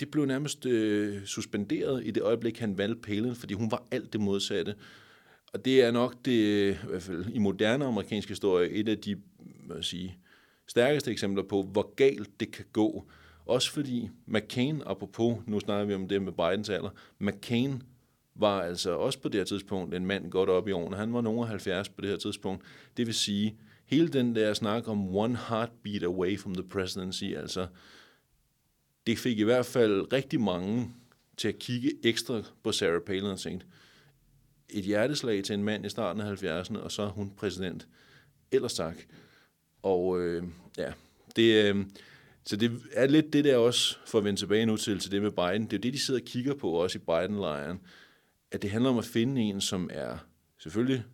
det 0.00 0.10
blev 0.10 0.24
nærmest 0.24 0.66
øh, 0.66 1.24
suspenderet 1.24 2.06
i 2.06 2.10
det 2.10 2.22
øjeblik, 2.22 2.58
han 2.58 2.78
valgte 2.78 3.00
Palin, 3.00 3.34
fordi 3.34 3.54
hun 3.54 3.70
var 3.70 3.86
alt 3.90 4.12
det 4.12 4.20
modsatte. 4.20 4.74
Og 5.52 5.64
det 5.64 5.82
er 5.82 5.90
nok 5.90 6.14
det, 6.24 6.42
øh, 6.42 6.76
i 6.84 6.86
hvert 6.88 7.02
fald 7.02 7.26
i 7.32 7.38
moderne 7.38 7.84
amerikansk 7.84 8.28
historie, 8.28 8.70
et 8.70 8.88
af 8.88 8.98
de 8.98 9.16
hvad 9.66 9.82
sige, 9.82 10.18
stærkeste 10.66 11.10
eksempler 11.10 11.42
på, 11.42 11.62
hvor 11.62 11.94
galt 11.94 12.40
det 12.40 12.50
kan 12.50 12.64
gå. 12.72 13.10
Også 13.46 13.72
fordi 13.72 14.08
McCain, 14.26 14.82
apropos, 14.86 15.38
nu 15.46 15.60
snakker 15.60 15.84
vi 15.84 15.94
om 15.94 16.08
det 16.08 16.22
med 16.22 16.32
Bidens 16.32 16.68
alder, 16.68 16.90
McCain 17.18 17.82
var 18.34 18.62
altså 18.62 18.90
også 18.90 19.20
på 19.20 19.28
det 19.28 19.40
her 19.40 19.44
tidspunkt 19.44 19.94
en 19.94 20.06
mand 20.06 20.30
godt 20.30 20.48
op 20.48 20.68
i 20.68 20.72
årene. 20.72 20.96
Han 20.96 21.12
var 21.12 21.20
nogen 21.20 21.48
70 21.48 21.88
på 21.88 22.00
det 22.00 22.10
her 22.10 22.16
tidspunkt. 22.16 22.64
Det 22.96 23.06
vil 23.06 23.14
sige, 23.14 23.56
hele 23.86 24.08
den 24.08 24.34
der 24.34 24.54
snak 24.54 24.88
om 24.88 25.16
one 25.16 25.38
heartbeat 25.48 26.02
away 26.02 26.38
from 26.38 26.54
the 26.54 26.68
presidency, 26.68 27.24
altså 27.24 27.66
det 29.06 29.18
fik 29.18 29.38
i 29.38 29.42
hvert 29.42 29.66
fald 29.66 30.12
rigtig 30.12 30.40
mange 30.40 30.90
til 31.36 31.48
at 31.48 31.58
kigge 31.58 31.92
ekstra 32.02 32.42
på 32.62 32.72
Sarah 32.72 33.00
Palin 33.00 33.24
og 33.24 33.40
tænkte, 33.40 33.66
et 34.68 34.84
hjerteslag 34.84 35.44
til 35.44 35.54
en 35.54 35.64
mand 35.64 35.86
i 35.86 35.88
starten 35.88 36.22
af 36.22 36.42
70'erne, 36.42 36.78
og 36.78 36.92
så 36.92 37.02
er 37.02 37.08
hun 37.08 37.32
præsident. 37.36 37.88
Ellers 38.52 38.74
tak. 38.74 38.96
Og 39.82 40.20
øh, 40.20 40.44
ja, 40.78 40.92
det, 41.36 41.64
øh, 41.64 41.84
så 42.44 42.56
det 42.56 42.82
er 42.92 43.06
lidt 43.06 43.32
det 43.32 43.44
der 43.44 43.56
også, 43.56 43.96
for 44.06 44.18
at 44.18 44.24
vende 44.24 44.40
tilbage 44.40 44.66
nu 44.66 44.76
til, 44.76 44.98
til 44.98 45.10
det 45.10 45.22
med 45.22 45.30
Biden, 45.30 45.64
det 45.64 45.72
er 45.72 45.80
det, 45.80 45.92
de 45.92 45.98
sidder 45.98 46.20
og 46.20 46.26
kigger 46.26 46.54
på 46.54 46.70
også 46.70 46.98
i 46.98 47.00
Biden-lejren, 47.00 47.80
at 48.52 48.62
det 48.62 48.70
handler 48.70 48.90
om 48.90 48.98
at 48.98 49.04
finde 49.04 49.42
en, 49.42 49.60
som 49.60 49.90
er 49.92 50.18
selvfølgelig 50.58 51.04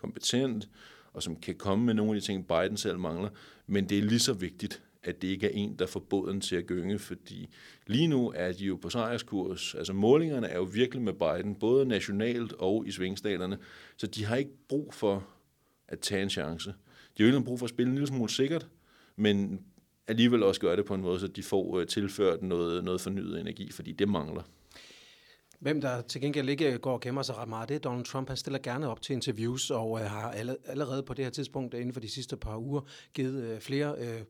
kompetent, 0.00 0.68
og 1.12 1.22
som 1.22 1.36
kan 1.36 1.54
komme 1.54 1.84
med 1.84 1.94
nogle 1.94 2.14
af 2.14 2.20
de 2.20 2.26
ting, 2.26 2.48
Biden 2.48 2.76
selv 2.76 2.98
mangler, 2.98 3.28
men 3.66 3.88
det 3.88 3.98
er 3.98 4.02
lige 4.02 4.18
så 4.18 4.32
vigtigt, 4.32 4.82
at 5.08 5.22
det 5.22 5.28
ikke 5.28 5.46
er 5.46 5.50
en, 5.54 5.76
der 5.78 5.86
får 5.86 6.00
båden 6.00 6.40
til 6.40 6.56
at 6.56 6.66
gynge, 6.66 6.98
fordi 6.98 7.48
lige 7.86 8.08
nu 8.08 8.32
er 8.36 8.52
de 8.52 8.64
jo 8.64 8.76
på 8.76 8.90
sejrskurs. 8.90 9.74
Altså 9.74 9.92
målingerne 9.92 10.46
er 10.46 10.56
jo 10.56 10.62
virkelig 10.62 11.02
med 11.02 11.12
Biden, 11.12 11.54
både 11.54 11.86
nationalt 11.86 12.52
og 12.52 12.86
i 12.86 12.90
svingstaterne, 12.90 13.58
så 13.96 14.06
de 14.06 14.24
har 14.24 14.36
ikke 14.36 14.50
brug 14.68 14.94
for 14.94 15.26
at 15.88 16.00
tage 16.00 16.22
en 16.22 16.30
chance. 16.30 16.70
De 17.18 17.22
har 17.22 17.30
jo 17.30 17.36
ikke 17.36 17.46
brug 17.46 17.58
for 17.58 17.66
at 17.66 17.70
spille 17.70 17.88
en 17.88 17.94
lille 17.94 18.06
smule 18.06 18.30
sikkert, 18.30 18.68
men 19.16 19.60
alligevel 20.08 20.42
også 20.42 20.60
gøre 20.60 20.76
det 20.76 20.84
på 20.84 20.94
en 20.94 21.00
måde, 21.00 21.20
så 21.20 21.26
de 21.26 21.42
får 21.42 21.78
øh, 21.78 21.86
tilført 21.86 22.42
noget, 22.42 22.84
noget 22.84 23.00
fornyet 23.00 23.40
energi, 23.40 23.72
fordi 23.72 23.92
det 23.92 24.08
mangler. 24.08 24.42
Hvem 25.60 25.80
der 25.80 26.00
til 26.02 26.20
gengæld 26.20 26.48
ikke 26.48 26.78
går 26.78 26.92
og 26.92 27.00
gemmer 27.00 27.22
sig 27.22 27.36
ret 27.36 27.48
meget, 27.48 27.68
det 27.68 27.74
er 27.74 27.78
Donald 27.78 28.04
Trump. 28.04 28.28
Han 28.28 28.36
stiller 28.36 28.58
gerne 28.58 28.88
op 28.88 29.02
til 29.02 29.12
interviews 29.12 29.70
og 29.70 30.00
øh, 30.00 30.06
har 30.06 30.30
allerede 30.66 31.02
på 31.02 31.14
det 31.14 31.24
her 31.24 31.30
tidspunkt 31.30 31.74
inden 31.74 31.92
for 31.92 32.00
de 32.00 32.08
sidste 32.08 32.36
par 32.36 32.56
uger 32.56 32.80
givet 33.14 33.42
øh, 33.44 33.60
flere 33.60 33.94
øh, 33.98 34.20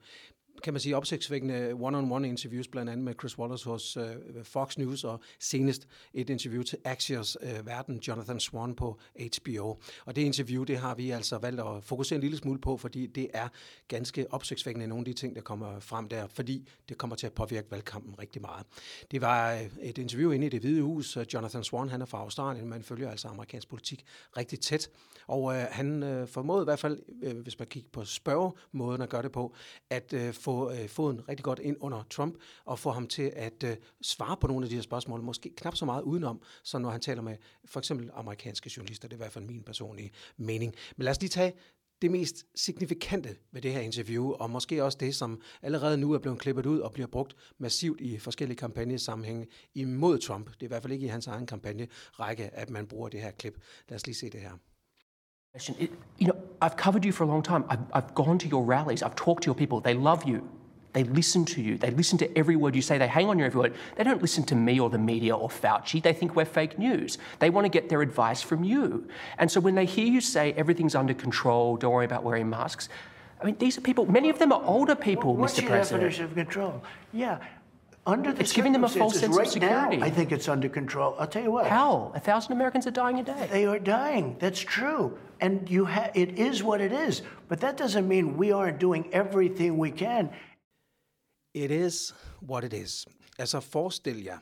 kan 0.62 0.72
man 0.72 0.80
sige, 0.80 0.96
opsigtsvækkende 0.96 1.72
one-on-one 1.72 2.24
interviews, 2.24 2.68
blandt 2.68 2.90
andet 2.90 3.04
med 3.04 3.14
Chris 3.20 3.38
Wallace 3.38 3.64
hos 3.64 3.96
øh, 3.96 4.04
Fox 4.42 4.78
News, 4.78 5.04
og 5.04 5.20
senest 5.40 5.88
et 6.14 6.30
interview 6.30 6.62
til 6.62 6.78
Axios 6.84 7.36
øh, 7.42 7.66
verden, 7.66 7.98
Jonathan 7.98 8.40
Swan 8.40 8.74
på 8.74 8.98
HBO. 9.36 9.78
Og 10.04 10.16
det 10.16 10.22
interview, 10.22 10.64
det 10.64 10.78
har 10.78 10.94
vi 10.94 11.10
altså 11.10 11.38
valgt 11.38 11.60
at 11.60 11.84
fokusere 11.84 12.16
en 12.16 12.20
lille 12.20 12.36
smule 12.36 12.60
på, 12.60 12.76
fordi 12.76 13.06
det 13.06 13.28
er 13.34 13.48
ganske 13.88 14.26
opsigtsvækkende 14.32 14.86
nogle 14.86 15.00
af 15.00 15.04
de 15.04 15.12
ting, 15.12 15.34
der 15.34 15.40
kommer 15.40 15.80
frem 15.80 16.08
der, 16.08 16.26
fordi 16.26 16.68
det 16.88 16.98
kommer 16.98 17.16
til 17.16 17.26
at 17.26 17.32
påvirke 17.32 17.70
valgkampen 17.70 18.18
rigtig 18.18 18.42
meget. 18.42 18.66
Det 19.10 19.20
var 19.20 19.52
øh, 19.52 19.66
et 19.82 19.98
interview 19.98 20.30
inde 20.30 20.46
i 20.46 20.50
det 20.50 20.60
hvide 20.60 20.82
hus. 20.82 21.16
Øh, 21.16 21.26
Jonathan 21.34 21.64
Swan, 21.64 21.88
han 21.88 22.00
er 22.00 22.06
fra 22.06 22.18
Australien, 22.18 22.68
man 22.68 22.82
følger 22.82 23.10
altså 23.10 23.28
amerikansk 23.28 23.68
politik 23.68 24.04
rigtig 24.36 24.60
tæt, 24.60 24.90
og 25.26 25.54
øh, 25.54 25.66
han 25.70 26.02
øh, 26.02 26.28
formåede 26.28 26.62
i 26.62 26.64
hvert 26.64 26.78
fald, 26.78 26.98
øh, 27.22 27.38
hvis 27.38 27.58
man 27.58 27.68
kigger 27.68 27.88
på 27.92 28.04
spørgemåden 28.04 29.02
at 29.02 29.08
gøre 29.08 29.22
det 29.22 29.32
på, 29.32 29.54
at 29.90 30.12
uh, 30.12 30.32
få 30.48 30.72
øh, 30.72 30.88
foden 30.88 31.28
rigtig 31.28 31.44
godt 31.44 31.58
ind 31.58 31.76
under 31.80 32.02
Trump 32.10 32.34
og 32.64 32.78
få 32.78 32.90
ham 32.90 33.06
til 33.06 33.32
at 33.36 33.64
øh, 33.64 33.76
svare 34.02 34.36
på 34.36 34.46
nogle 34.46 34.64
af 34.64 34.68
de 34.68 34.74
her 34.74 34.82
spørgsmål, 34.82 35.22
måske 35.22 35.50
knap 35.56 35.76
så 35.76 35.84
meget 35.84 36.02
udenom, 36.02 36.42
som 36.62 36.82
når 36.82 36.90
han 36.90 37.00
taler 37.00 37.22
med 37.22 37.36
for 37.64 37.80
eksempel 37.80 38.10
amerikanske 38.14 38.70
journalister. 38.76 39.08
Det 39.08 39.14
er 39.14 39.16
i 39.16 39.24
hvert 39.24 39.32
fald 39.32 39.44
min 39.44 39.62
personlige 39.62 40.10
mening. 40.36 40.74
Men 40.96 41.04
lad 41.04 41.10
os 41.10 41.20
lige 41.20 41.30
tage 41.30 41.52
det 42.02 42.10
mest 42.10 42.46
signifikante 42.54 43.36
ved 43.52 43.62
det 43.62 43.72
her 43.72 43.80
interview, 43.80 44.32
og 44.32 44.50
måske 44.50 44.84
også 44.84 44.98
det, 45.00 45.14
som 45.14 45.40
allerede 45.62 45.96
nu 45.98 46.12
er 46.12 46.18
blevet 46.18 46.38
klippet 46.38 46.66
ud 46.66 46.80
og 46.80 46.92
bliver 46.92 47.06
brugt 47.06 47.36
massivt 47.58 48.00
i 48.00 48.18
forskellige 48.18 48.56
kampagnesammenhænge 48.56 49.46
imod 49.74 50.18
Trump. 50.18 50.46
Det 50.46 50.62
er 50.62 50.66
i 50.66 50.68
hvert 50.68 50.82
fald 50.82 50.92
ikke 50.92 51.06
i 51.06 51.08
hans 51.08 51.26
egen 51.26 51.46
kampagnerække, 51.46 52.44
at 52.44 52.70
man 52.70 52.86
bruger 52.86 53.08
det 53.08 53.20
her 53.20 53.30
klip. 53.30 53.58
Lad 53.88 53.96
os 53.96 54.06
lige 54.06 54.16
se 54.16 54.30
det 54.30 54.40
her. 54.40 54.52
It, 55.78 55.92
you 56.18 56.28
know, 56.28 56.36
I've 56.60 56.76
covered 56.76 57.04
you 57.04 57.12
for 57.12 57.24
a 57.24 57.26
long 57.26 57.42
time. 57.42 57.64
I've, 57.68 57.80
I've 57.92 58.14
gone 58.14 58.38
to 58.38 58.48
your 58.48 58.64
rallies. 58.64 59.02
I've 59.02 59.16
talked 59.16 59.44
to 59.44 59.46
your 59.46 59.54
people. 59.54 59.80
They 59.80 59.94
love 59.94 60.24
you. 60.24 60.48
They 60.94 61.04
listen 61.04 61.44
to 61.46 61.60
you. 61.62 61.76
They 61.76 61.90
listen 61.90 62.18
to 62.18 62.38
every 62.38 62.56
word 62.56 62.74
you 62.74 62.82
say. 62.82 62.98
They 62.98 63.06
hang 63.06 63.28
on 63.28 63.38
your 63.38 63.46
every 63.46 63.60
word. 63.60 63.74
They 63.96 64.04
don't 64.04 64.22
listen 64.22 64.44
to 64.44 64.54
me 64.54 64.80
or 64.80 64.88
the 64.90 64.98
media 64.98 65.36
or 65.36 65.48
Fauci. 65.48 66.02
They 66.02 66.12
think 66.12 66.34
we're 66.34 66.44
fake 66.44 66.78
news. 66.78 67.18
They 67.38 67.50
want 67.50 67.66
to 67.66 67.68
get 67.68 67.88
their 67.88 68.02
advice 68.02 68.42
from 68.42 68.64
you. 68.64 69.06
And 69.38 69.50
so 69.50 69.60
when 69.60 69.74
they 69.74 69.84
hear 69.84 70.06
you 70.06 70.20
say 70.20 70.52
everything's 70.54 70.94
under 70.94 71.14
control, 71.14 71.76
don't 71.76 71.92
worry 71.92 72.06
about 72.06 72.24
wearing 72.24 72.48
masks, 72.48 72.88
I 73.40 73.44
mean, 73.44 73.56
these 73.58 73.78
are 73.78 73.80
people, 73.80 74.10
many 74.10 74.30
of 74.30 74.38
them 74.38 74.50
are 74.50 74.62
older 74.64 74.96
people, 74.96 75.36
What's 75.36 75.58
Mr. 75.58 75.62
your 75.62 75.70
definition 75.70 76.24
of 76.24 76.34
control? 76.34 76.82
Yeah, 77.12 77.38
under 78.04 78.32
the 78.32 78.40
It's 78.40 78.52
giving 78.52 78.72
them 78.72 78.84
a 78.84 78.88
false 78.88 79.20
sense 79.20 79.36
of 79.36 79.46
security. 79.46 79.98
Now, 79.98 80.06
I 80.06 80.10
think 80.10 80.32
it's 80.32 80.48
under 80.48 80.68
control. 80.68 81.14
I'll 81.18 81.26
tell 81.26 81.42
you 81.42 81.50
what. 81.50 81.66
How? 81.66 82.10
A 82.14 82.20
thousand 82.20 82.52
Americans 82.52 82.86
are 82.86 82.90
dying 82.90 83.20
a 83.20 83.22
day. 83.22 83.48
They 83.52 83.66
are 83.66 83.78
dying. 83.78 84.36
That's 84.40 84.58
true. 84.58 85.16
And 85.40 85.68
you 85.70 85.84
ha- 85.84 86.10
it 86.14 86.38
is 86.38 86.62
what 86.62 86.80
it 86.80 86.92
is. 86.92 87.22
But 87.48 87.60
that 87.60 87.76
doesn't 87.76 88.06
mean 88.08 88.36
we 88.36 88.52
aren't 88.52 88.78
doing 88.78 89.08
everything 89.12 89.78
we 89.78 89.90
can. 89.90 90.30
It 91.54 91.70
is 91.70 92.12
what 92.40 92.64
it 92.64 92.72
is. 92.72 93.06
Altså 93.38 93.60
forestil 93.60 94.20
jer, 94.24 94.40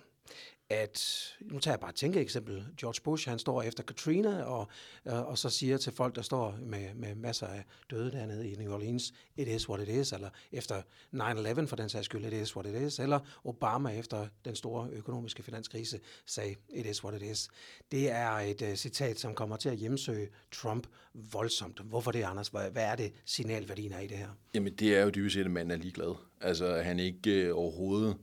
at, 0.71 1.29
nu 1.41 1.59
tager 1.59 1.73
jeg 1.73 1.81
bare 1.81 1.91
et 1.91 1.97
tænkeeksempel, 1.97 2.67
George 2.81 3.01
Bush, 3.05 3.29
han 3.29 3.39
står 3.39 3.63
efter 3.63 3.83
Katrina, 3.83 4.43
og, 4.43 4.69
øh, 5.07 5.29
og 5.29 5.39
så 5.39 5.51
siger 5.51 5.77
til 5.77 5.93
folk, 5.93 6.17
der 6.17 6.23
står 6.23 6.59
med, 6.63 6.95
med 6.95 7.15
masser 7.15 7.47
af 7.47 7.65
døde 7.91 8.13
dernede 8.13 8.51
i 8.51 8.55
New 8.55 8.73
Orleans, 8.73 9.15
it 9.37 9.49
is 9.49 9.69
what 9.69 9.89
it 9.89 9.89
is, 9.89 10.13
eller 10.13 10.31
efter 10.53 10.83
9-11 11.13 11.67
for 11.67 11.77
den 11.77 11.89
sags 11.89 12.05
skyld, 12.05 12.25
it 12.25 12.33
is 12.33 12.57
what 12.57 12.67
it 12.67 12.83
is, 12.83 12.99
eller 12.99 13.21
Obama 13.45 13.99
efter 13.99 14.29
den 14.45 14.57
store 14.57 14.89
økonomiske 14.93 15.43
finanskrise 15.43 16.01
sagde, 16.27 16.55
it 16.69 16.87
is 16.87 17.05
what 17.05 17.23
it 17.23 17.31
is. 17.31 17.49
Det 17.93 18.11
er 18.11 18.31
et 18.31 18.63
uh, 18.63 18.75
citat, 18.75 19.21
som 19.21 19.35
kommer 19.35 19.57
til 19.57 19.69
at 19.69 19.77
hjemsøge 19.77 20.29
Trump 20.53 20.87
voldsomt. 21.15 21.81
Hvorfor 21.81 22.11
det, 22.11 22.23
Anders? 22.23 22.49
Hvad, 22.49 22.71
hvad 22.71 22.85
er 22.85 22.97
det 22.97 23.13
signalværdien 23.25 23.93
er 23.93 24.01
i 24.01 24.07
det 24.07 24.17
her? 24.17 24.29
Jamen, 24.55 24.75
det 24.75 24.97
er 24.97 25.03
jo 25.03 25.11
dybest 25.11 25.35
set, 25.35 25.45
at 25.45 25.51
manden 25.51 25.71
er 25.71 25.77
ligeglad. 25.77 26.15
Altså, 26.41 26.83
han 26.83 26.99
ikke 26.99 27.31
øh, 27.31 27.57
overhovedet 27.57 28.17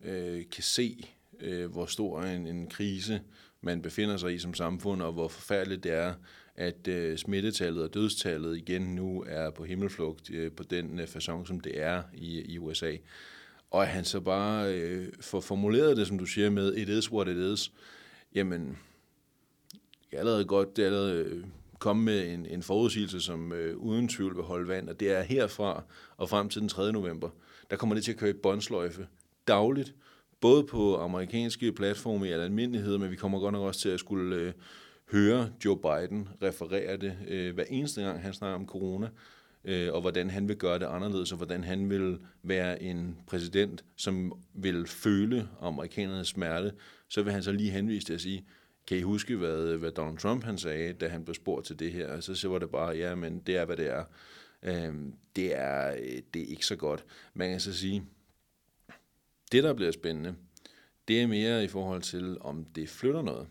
øh, 0.00 0.44
kan 0.50 0.62
se, 0.62 1.08
øh, 1.40 1.70
hvor 1.72 1.86
stor 1.86 2.22
en, 2.22 2.46
en 2.46 2.66
krise 2.66 3.20
man 3.60 3.82
befinder 3.82 4.16
sig 4.16 4.34
i 4.34 4.38
som 4.38 4.54
samfund, 4.54 5.02
og 5.02 5.12
hvor 5.12 5.28
forfærdeligt 5.28 5.84
det 5.84 5.92
er, 5.92 6.14
at 6.56 6.88
øh, 6.88 7.18
smittetallet 7.18 7.82
og 7.82 7.94
dødstallet 7.94 8.56
igen 8.56 8.82
nu 8.82 9.24
er 9.26 9.50
på 9.50 9.64
himmelflugt 9.64 10.30
øh, 10.30 10.52
på 10.52 10.62
den 10.62 11.00
øh, 11.00 11.04
façon, 11.04 11.46
som 11.46 11.60
det 11.60 11.82
er 11.82 12.02
i, 12.14 12.40
i 12.40 12.58
USA. 12.58 12.96
Og 13.70 13.82
at 13.82 13.88
han 13.88 14.04
så 14.04 14.20
bare 14.20 14.74
øh, 14.74 15.12
får 15.20 15.40
formuleret 15.40 15.96
det, 15.96 16.06
som 16.06 16.18
du 16.18 16.26
siger 16.26 16.50
med, 16.50 16.74
it 16.74 16.88
is 16.88 17.12
what 17.12 17.28
it 17.28 17.36
is, 17.36 17.72
jamen, 18.34 18.78
jeg 20.12 20.16
er 20.16 20.20
allerede 20.20 20.44
godt, 20.44 20.76
det 20.76 20.82
er 20.82 20.86
allerede 20.86 21.14
øh, 21.14 21.44
komme 21.78 22.04
med 22.04 22.34
en, 22.34 22.46
en 22.46 22.62
forudsigelse, 22.62 23.20
som 23.20 23.52
øh, 23.52 23.76
uden 23.76 24.08
tvivl 24.08 24.36
vil 24.36 24.44
holde 24.44 24.68
vand, 24.68 24.88
og 24.88 25.00
det 25.00 25.12
er 25.12 25.22
herfra 25.22 25.82
og 26.16 26.28
frem 26.28 26.48
til 26.48 26.60
den 26.60 26.68
3. 26.68 26.92
november, 26.92 27.30
der 27.70 27.76
kommer 27.76 27.94
det 27.94 28.04
til 28.04 28.12
at 28.12 28.18
køre 28.18 28.30
i 28.30 28.32
båndsløjfe 28.42 29.06
dagligt, 29.48 29.94
både 30.40 30.64
på 30.64 30.96
amerikanske 30.96 31.72
platforme 31.72 32.28
i 32.28 32.32
almindelighed, 32.32 32.98
men 32.98 33.10
vi 33.10 33.16
kommer 33.16 33.38
godt 33.38 33.52
nok 33.52 33.62
også 33.62 33.80
til 33.80 33.88
at 33.88 34.00
skulle 34.00 34.36
øh, 34.36 34.52
høre 35.12 35.50
Joe 35.64 35.76
Biden 35.76 36.28
referere 36.42 36.96
det 36.96 37.18
øh, 37.28 37.54
hver 37.54 37.64
eneste 37.68 38.02
gang, 38.02 38.22
han 38.22 38.32
snakker 38.32 38.54
om 38.56 38.66
corona. 38.66 39.08
øh, 39.64 39.92
og 39.92 40.00
hvordan 40.00 40.30
han 40.30 40.48
vil 40.48 40.56
gøre 40.56 40.78
det 40.78 40.86
anderledes, 40.86 41.32
og 41.32 41.36
hvordan 41.36 41.64
han 41.64 41.90
vil 41.90 42.18
være 42.42 42.82
en 42.82 43.16
præsident, 43.26 43.84
som 43.96 44.32
vil 44.54 44.86
føle 44.86 45.48
amerikanernes 45.60 46.28
smerte, 46.28 46.72
så 47.08 47.22
vil 47.22 47.32
han 47.32 47.42
så 47.42 47.52
lige 47.52 47.70
henvise 47.70 48.06
til 48.06 48.14
at 48.14 48.20
sige, 48.20 48.44
kan 48.86 48.98
I 48.98 49.02
huske, 49.02 49.36
hvad, 49.36 49.76
hvad 49.76 49.90
Donald 49.90 50.18
Trump 50.18 50.44
han 50.44 50.58
sagde, 50.58 50.92
da 50.92 51.08
han 51.08 51.24
blev 51.24 51.34
spurgt 51.34 51.66
til 51.66 51.78
det 51.78 51.92
her? 51.92 52.20
Så, 52.20 52.34
så 52.34 52.48
var 52.48 52.58
det 52.58 52.70
bare, 52.70 52.96
ja, 52.96 53.14
men 53.14 53.38
det 53.46 53.56
er, 53.56 53.64
hvad 53.64 53.76
det 53.76 53.90
er. 53.90 54.04
Øhm, 54.62 55.14
det, 55.36 55.58
er 55.58 55.90
øh, 55.90 56.22
det 56.34 56.42
er 56.42 56.46
ikke 56.46 56.66
så 56.66 56.76
godt. 56.76 57.04
Man 57.34 57.50
kan 57.50 57.60
så 57.60 57.72
sige, 57.72 58.02
det, 59.48 59.64
der 59.64 59.74
bliver 59.74 59.90
spændende, 59.90 60.34
det 61.08 61.20
er 61.20 61.26
mere 61.26 61.64
i 61.64 61.68
forhold 61.68 62.02
til, 62.02 62.36
om 62.40 62.64
det 62.64 62.88
flytter 62.88 63.22
noget. 63.22 63.46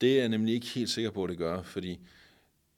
Det 0.00 0.12
er 0.12 0.20
jeg 0.20 0.28
nemlig 0.28 0.54
ikke 0.54 0.66
helt 0.66 0.90
sikker 0.90 1.10
på, 1.10 1.24
at 1.24 1.30
det 1.30 1.38
gør, 1.38 1.62
fordi 1.62 1.98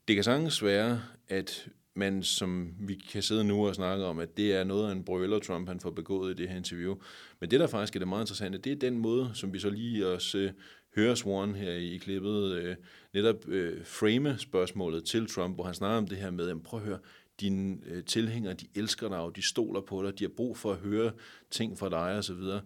det 0.08 0.16
kan 0.16 0.24
sagtens 0.24 0.64
være, 0.64 1.02
at 1.28 1.68
man, 1.94 2.22
som 2.22 2.74
vi 2.80 2.94
kan 2.94 3.22
sidde 3.22 3.44
nu 3.44 3.68
og 3.68 3.74
snakke 3.74 4.04
om, 4.04 4.18
at 4.18 4.36
det 4.36 4.54
er 4.54 4.64
noget 4.64 4.88
af 4.88 4.92
en 4.92 5.04
brøler, 5.04 5.38
Trump 5.38 5.68
han 5.68 5.80
får 5.80 5.90
begået 5.90 6.30
i 6.30 6.42
det 6.42 6.48
her 6.48 6.56
interview. 6.56 6.96
Men 7.40 7.50
det, 7.50 7.60
der 7.60 7.66
faktisk 7.66 7.96
er 7.96 7.98
det 7.98 8.08
meget 8.08 8.22
interessante, 8.22 8.58
det 8.58 8.72
er 8.72 8.76
den 8.76 8.98
måde, 8.98 9.30
som 9.34 9.52
vi 9.52 9.58
så 9.58 9.70
lige 9.70 10.06
også 10.06 10.38
øh, 10.38 10.50
hører 10.96 11.14
Swan 11.14 11.54
her 11.54 11.72
i, 11.72 11.94
i 11.94 11.98
klippet, 11.98 12.52
øh, 12.52 12.76
netop 13.14 13.48
øh, 13.48 13.84
frame 13.84 14.38
spørgsmålet 14.38 15.04
til 15.04 15.26
Trump, 15.26 15.54
hvor 15.54 15.64
han 15.64 15.74
snakker 15.74 15.98
om 15.98 16.06
det 16.06 16.18
her 16.18 16.30
med, 16.30 16.48
at 16.48 16.62
prøv 16.62 16.80
at 16.80 16.86
høre, 16.86 16.98
dine 17.42 17.78
øh, 17.86 18.04
tilhængere, 18.04 18.54
de 18.54 18.66
elsker 18.74 19.08
dig, 19.08 19.18
og 19.18 19.36
de 19.36 19.42
stoler 19.42 19.80
på 19.80 20.02
dig, 20.02 20.18
de 20.18 20.24
har 20.24 20.32
brug 20.36 20.56
for 20.56 20.72
at 20.72 20.78
høre 20.78 21.12
ting 21.50 21.78
fra 21.78 21.88
dig 21.88 22.16
og 22.16 22.24
så 22.24 22.34
videre. 22.34 22.60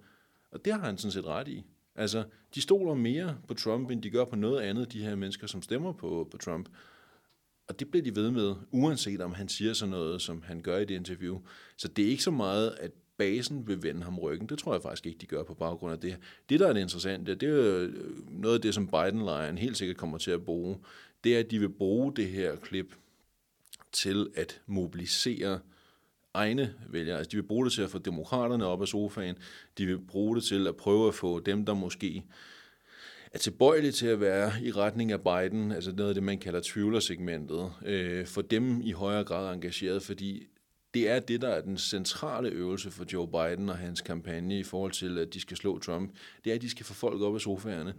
Og 0.51 0.65
det 0.65 0.73
har 0.73 0.81
han 0.81 0.99
sådan 0.99 1.13
set 1.13 1.27
ret 1.27 1.49
i. 1.49 1.65
Altså, 1.95 2.25
de 2.55 2.61
stoler 2.61 2.95
mere 2.95 3.39
på 3.49 3.55
Trump, 3.55 3.91
end 3.91 4.03
de 4.03 4.11
gør 4.11 4.25
på 4.25 4.37
noget 4.37 4.61
andet, 4.61 4.93
de 4.93 5.03
her 5.03 5.15
mennesker, 5.15 5.47
som 5.47 5.63
stemmer 5.63 5.93
på, 5.93 6.29
på 6.31 6.37
Trump. 6.37 6.69
Og 7.69 7.81
det 7.81 7.91
bliver 7.91 8.05
de 8.05 8.17
ved 8.17 8.31
med, 8.31 8.55
uanset 8.71 9.21
om 9.21 9.35
han 9.35 9.49
siger 9.49 9.73
sådan 9.73 9.91
noget, 9.91 10.23
som 10.23 10.43
han 10.43 10.61
gør 10.61 10.79
i 10.79 10.85
det 10.85 10.95
interview. 10.95 11.41
Så 11.77 11.89
det 11.89 12.05
er 12.05 12.09
ikke 12.09 12.23
så 12.23 12.31
meget, 12.31 12.71
at 12.81 12.91
basen 13.17 13.69
vil 13.69 13.83
vende 13.83 14.03
ham 14.03 14.19
ryggen. 14.19 14.49
Det 14.49 14.59
tror 14.59 14.73
jeg 14.73 14.83
faktisk 14.83 15.07
ikke, 15.07 15.19
de 15.19 15.27
gør 15.27 15.43
på 15.43 15.55
baggrund 15.55 15.93
af 15.93 16.01
det. 16.01 16.17
Det, 16.49 16.61
der 16.61 16.69
er 16.69 16.73
det 16.73 16.81
interessante, 16.81 17.35
det 17.35 17.49
er 17.49 17.83
øh, 17.83 17.93
noget 18.29 18.55
af 18.55 18.61
det, 18.61 18.75
som 18.75 18.87
Biden-lejren 18.87 19.59
helt 19.59 19.77
sikkert 19.77 19.97
kommer 19.97 20.19
til 20.19 20.31
at 20.31 20.45
bruge. 20.45 20.79
Det 21.25 21.35
er, 21.35 21.39
at 21.39 21.51
de 21.51 21.59
vil 21.59 21.69
bruge 21.69 22.17
det 22.17 22.29
her 22.29 22.57
klip 22.57 22.95
til 23.93 24.31
at 24.35 24.61
mobilisere 24.67 25.61
egne 26.35 26.75
vælgere. 26.89 27.19
Altså, 27.19 27.31
de 27.31 27.37
vil 27.37 27.43
bruge 27.43 27.65
det 27.65 27.73
til 27.73 27.83
at 27.83 27.91
få 27.91 27.99
demokraterne 27.99 28.67
op 28.67 28.83
af 28.83 28.89
sofaen. 28.89 29.37
De 29.79 29.87
vil 29.87 29.99
bruge 29.99 30.37
det 30.37 30.45
til 30.45 30.67
at 30.67 30.77
prøve 30.77 31.09
at 31.09 31.15
få 31.15 31.41
dem, 31.41 31.67
der 31.67 31.75
måske 31.75 32.25
er 33.33 33.39
tilbøjelige 33.39 33.93
til 33.93 34.07
at 34.07 34.21
være 34.21 34.53
i 34.63 34.73
retning 34.73 35.13
af 35.13 35.21
Biden, 35.21 35.73
altså 35.73 35.93
noget 35.93 36.09
af 36.09 36.15
det, 36.15 36.23
man 36.23 36.39
kalder 36.39 36.61
tvivlersegmentet, 36.65 37.73
øh, 37.85 38.27
for 38.27 38.43
dem 38.43 38.81
i 38.81 38.93
højere 38.93 39.25
grad 39.25 39.55
engageret, 39.55 40.03
fordi 40.03 40.47
det 40.95 41.11
er 41.11 41.21
det, 41.21 41.41
der 41.41 41.49
er 41.49 41.61
den 41.61 41.79
centrale 41.79 42.49
øvelse 42.49 42.91
for 42.91 43.05
Joe 43.13 43.29
Biden 43.29 43.69
og 43.69 43.79
hans 43.79 44.01
kampagne 44.01 44.59
i 44.59 44.63
forhold 44.63 44.93
til, 44.93 45.19
at 45.19 45.35
de 45.35 45.41
skal 45.41 45.57
slå 45.57 45.79
Trump. 45.79 46.15
Det 46.45 46.51
er, 46.51 46.55
at 46.55 46.63
de 46.63 46.71
skal 46.71 46.87
få 46.87 46.95
folk 46.95 47.21
op 47.21 47.35
af 47.35 47.41
sofaerne. 47.41 47.95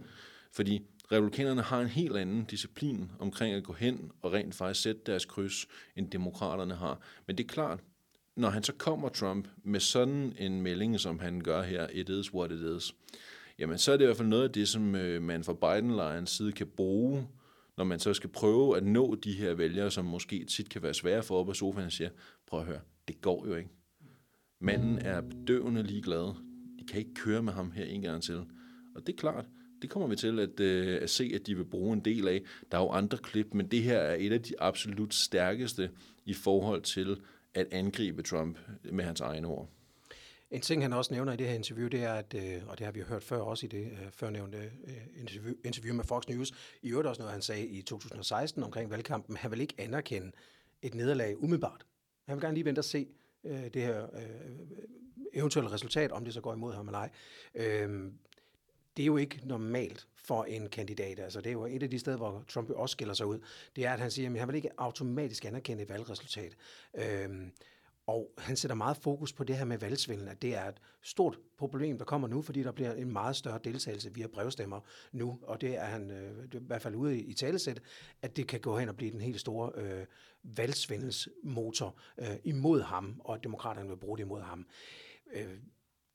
Fordi 0.52 0.82
republikanerne 1.12 1.62
har 1.62 1.80
en 1.80 1.88
helt 1.88 2.16
anden 2.16 2.44
disciplin 2.44 3.10
omkring 3.18 3.54
at 3.54 3.64
gå 3.64 3.72
hen 3.72 4.10
og 4.22 4.32
rent 4.32 4.54
faktisk 4.54 4.82
sætte 4.82 5.00
deres 5.06 5.24
kryds, 5.24 5.66
end 5.96 6.10
demokraterne 6.10 6.74
har. 6.74 7.00
Men 7.26 7.38
det 7.38 7.44
er 7.44 7.48
klart, 7.48 7.80
når 8.36 8.50
han 8.50 8.62
så 8.62 8.72
kommer 8.72 9.08
Trump 9.08 9.48
med 9.64 9.80
sådan 9.80 10.34
en 10.38 10.62
melding, 10.62 11.00
som 11.00 11.18
han 11.18 11.40
gør 11.40 11.62
her, 11.62 11.86
it 11.92 12.08
is 12.08 12.34
what 12.34 12.52
it 12.52 12.76
is, 12.76 12.94
jamen 13.58 13.78
så 13.78 13.92
er 13.92 13.96
det 13.96 14.04
i 14.04 14.06
hvert 14.06 14.16
fald 14.16 14.28
noget 14.28 14.44
af 14.44 14.52
det, 14.52 14.68
som 14.68 14.94
øh, 14.94 15.22
man 15.22 15.44
fra 15.44 15.52
Biden-lejrens 15.52 16.30
side 16.30 16.52
kan 16.52 16.66
bruge, 16.66 17.28
når 17.76 17.84
man 17.84 17.98
så 17.98 18.14
skal 18.14 18.30
prøve 18.30 18.76
at 18.76 18.84
nå 18.84 19.14
de 19.14 19.32
her 19.32 19.54
vælgere, 19.54 19.90
som 19.90 20.04
måske 20.04 20.44
tit 20.44 20.68
kan 20.68 20.82
være 20.82 20.94
svære 20.94 21.22
for 21.22 21.40
op 21.40 21.48
af 21.48 21.56
sofaen, 21.56 21.86
og 21.86 21.92
siger, 21.92 22.10
prøv 22.46 22.60
at 22.60 22.66
høre, 22.66 22.80
det 23.08 23.20
går 23.20 23.46
jo 23.46 23.54
ikke. 23.54 23.70
Manden 24.60 24.98
er 24.98 25.20
bedøvende 25.20 25.82
ligeglad. 25.82 26.34
De 26.78 26.86
kan 26.88 26.98
ikke 26.98 27.14
køre 27.14 27.42
med 27.42 27.52
ham 27.52 27.70
her 27.70 27.84
en 27.84 28.02
gang 28.02 28.22
til. 28.22 28.36
Og 28.94 29.06
det 29.06 29.12
er 29.12 29.16
klart, 29.16 29.46
det 29.82 29.90
kommer 29.90 30.08
vi 30.08 30.16
til 30.16 30.40
at, 30.40 30.60
øh, 30.60 31.02
at 31.02 31.10
se, 31.10 31.32
at 31.34 31.46
de 31.46 31.54
vil 31.56 31.64
bruge 31.64 31.92
en 31.92 32.00
del 32.00 32.28
af. 32.28 32.42
Der 32.72 32.78
er 32.78 32.82
jo 32.82 32.90
andre 32.90 33.18
klip, 33.18 33.54
men 33.54 33.66
det 33.66 33.82
her 33.82 33.98
er 33.98 34.16
et 34.18 34.32
af 34.32 34.42
de 34.42 34.54
absolut 34.58 35.14
stærkeste 35.14 35.90
i 36.24 36.34
forhold 36.34 36.82
til 36.82 37.20
at 37.54 37.66
angribe 37.70 38.22
Trump 38.22 38.58
med 38.92 39.04
hans 39.04 39.20
egne 39.20 39.48
ord. 39.48 39.68
En 40.50 40.60
ting, 40.60 40.82
han 40.82 40.92
også 40.92 41.14
nævner 41.14 41.32
i 41.32 41.36
det 41.36 41.46
her 41.46 41.54
interview, 41.54 41.88
det 41.88 42.02
er, 42.02 42.12
at, 42.12 42.34
øh, 42.34 42.62
og 42.66 42.78
det 42.78 42.84
har 42.84 42.92
vi 42.92 43.00
hørt 43.00 43.22
før 43.22 43.38
også 43.38 43.66
i 43.66 43.68
det 43.68 43.84
øh, 43.84 44.10
førnævnte 44.10 44.58
øh, 44.58 45.20
interview, 45.20 45.54
interview 45.64 45.94
med 45.94 46.04
Fox 46.04 46.28
News, 46.28 46.52
i 46.82 46.90
øvrigt 46.90 47.08
også 47.08 47.22
noget, 47.22 47.32
han 47.32 47.42
sagde 47.42 47.66
i 47.66 47.82
2016 47.82 48.62
omkring 48.62 48.90
valgkampen, 48.90 49.36
han 49.36 49.50
vil 49.50 49.60
ikke 49.60 49.74
anerkende 49.78 50.32
et 50.82 50.94
nederlag 50.94 51.42
umiddelbart. 51.42 51.86
Han 52.26 52.36
vil 52.36 52.42
gerne 52.42 52.54
lige 52.54 52.64
vente 52.64 52.80
og 52.80 52.84
se 52.84 53.06
det 53.44 53.82
her 53.82 54.06
eventuelle 55.32 55.72
resultat, 55.72 56.12
om 56.12 56.24
det 56.24 56.34
så 56.34 56.40
går 56.40 56.54
imod 56.54 56.74
ham 56.74 56.88
eller 56.88 56.98
ej. 56.98 57.10
Øhm, 57.54 58.12
det 58.98 59.04
er 59.04 59.06
jo 59.06 59.16
ikke 59.16 59.40
normalt 59.44 60.08
for 60.14 60.44
en 60.44 60.68
kandidat. 60.68 61.18
Altså, 61.18 61.40
det 61.40 61.46
er 61.46 61.52
jo 61.52 61.66
et 61.66 61.82
af 61.82 61.90
de 61.90 61.98
steder, 61.98 62.16
hvor 62.16 62.44
Trump 62.48 62.70
også 62.70 62.92
skiller 62.92 63.14
sig 63.14 63.26
ud. 63.26 63.38
Det 63.76 63.86
er, 63.86 63.92
at 63.92 64.00
han 64.00 64.10
siger, 64.10 64.30
at 64.30 64.38
han 64.38 64.48
vil 64.48 64.56
ikke 64.56 64.70
automatisk 64.78 65.44
anerkende 65.44 65.82
et 65.82 65.88
valgresultat. 65.88 66.56
Øhm, 66.94 67.52
og 68.06 68.30
han 68.38 68.56
sætter 68.56 68.74
meget 68.74 68.96
fokus 68.96 69.32
på 69.32 69.44
det 69.44 69.56
her 69.56 69.64
med 69.64 69.78
valgsvindel, 69.78 70.28
at 70.28 70.42
det 70.42 70.54
er 70.54 70.64
et 70.64 70.80
stort 71.02 71.38
problem, 71.58 71.98
der 71.98 72.04
kommer 72.04 72.28
nu, 72.28 72.42
fordi 72.42 72.62
der 72.62 72.72
bliver 72.72 72.92
en 72.92 73.12
meget 73.12 73.36
større 73.36 73.60
deltagelse 73.64 74.14
via 74.14 74.26
brevstemmer 74.26 74.80
nu, 75.12 75.38
og 75.42 75.60
det 75.60 75.76
er 75.76 75.84
han 75.84 76.10
øh, 76.10 76.44
i 76.44 76.58
hvert 76.60 76.82
fald 76.82 76.94
ude 76.94 77.20
i 77.20 77.34
talesæt, 77.34 77.82
at 78.22 78.36
det 78.36 78.46
kan 78.46 78.60
gå 78.60 78.78
hen 78.78 78.88
og 78.88 78.96
blive 78.96 79.12
den 79.12 79.20
helt 79.20 79.40
store 79.40 79.72
øh, 79.74 80.06
valgsvindelsmotor 80.42 81.98
øh, 82.18 82.36
imod 82.44 82.82
ham, 82.82 83.20
og 83.24 83.34
at 83.34 83.44
demokraterne 83.44 83.88
vil 83.88 83.96
bruge 83.96 84.18
det 84.18 84.24
imod 84.24 84.40
ham. 84.40 84.66
Øh, 85.32 85.58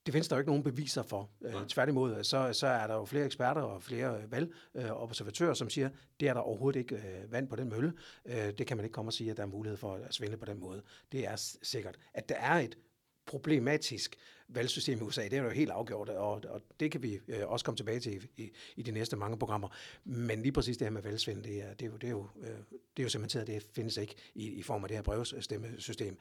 det 0.06 0.12
findes 0.12 0.28
der 0.28 0.36
jo 0.36 0.40
ikke 0.40 0.50
nogen 0.50 0.62
beviser 0.62 1.02
for. 1.02 1.30
Øh, 1.42 1.66
tværtimod, 1.68 2.24
så, 2.24 2.52
så 2.52 2.66
er 2.66 2.86
der 2.86 2.94
jo 2.94 3.04
flere 3.04 3.24
eksperter 3.24 3.62
og 3.62 3.82
flere 3.82 4.20
valgobservatører, 4.30 5.50
øh, 5.50 5.56
som 5.56 5.70
siger, 5.70 5.88
det 6.20 6.28
er 6.28 6.34
der 6.34 6.40
overhovedet 6.40 6.80
ikke 6.80 6.94
øh, 6.94 7.32
vand 7.32 7.48
på 7.48 7.56
den 7.56 7.68
mølle. 7.68 7.92
Øh, 8.26 8.52
det 8.58 8.66
kan 8.66 8.76
man 8.76 8.84
ikke 8.84 8.94
komme 8.94 9.08
og 9.08 9.12
sige, 9.12 9.30
at 9.30 9.36
der 9.36 9.42
er 9.42 9.46
mulighed 9.46 9.76
for 9.76 9.94
at 9.94 10.14
svindle 10.14 10.36
på 10.36 10.44
den 10.44 10.60
måde. 10.60 10.82
Det 11.12 11.26
er 11.26 11.56
sikkert. 11.62 11.98
At 12.14 12.28
der 12.28 12.34
er 12.34 12.58
et 12.58 12.78
problematisk 13.26 14.16
valgsystem 14.48 14.98
i 14.98 15.02
USA, 15.02 15.24
det 15.24 15.32
er 15.32 15.42
jo 15.42 15.50
helt 15.50 15.70
afgjort, 15.70 16.08
og, 16.08 16.42
og 16.48 16.62
det 16.80 16.92
kan 16.92 17.02
vi 17.02 17.20
øh, 17.28 17.48
også 17.48 17.64
komme 17.64 17.76
tilbage 17.76 18.00
til 18.00 18.14
i, 18.14 18.42
i, 18.42 18.50
i 18.76 18.82
de 18.82 18.90
næste 18.90 19.16
mange 19.16 19.38
programmer. 19.38 19.68
Men 20.04 20.42
lige 20.42 20.52
præcis 20.52 20.76
det 20.76 20.84
her 20.84 20.92
med 20.92 21.02
valgsvindel, 21.02 21.44
det 21.44 21.62
er, 21.62 21.74
det 21.74 21.86
er 21.86 21.90
jo, 21.90 21.96
det 21.96 22.06
er 22.06 22.10
jo, 22.10 22.28
øh, 22.40 22.48
det 22.68 22.98
er 22.98 23.02
jo 23.02 23.08
cementeret, 23.08 23.46
det 23.46 23.66
findes 23.72 23.96
ikke 23.96 24.14
i, 24.34 24.48
i 24.48 24.62
form 24.62 24.84
af 24.84 24.88
det 24.88 24.96
her 24.96 25.02
brevstemmesystem. 25.02 26.18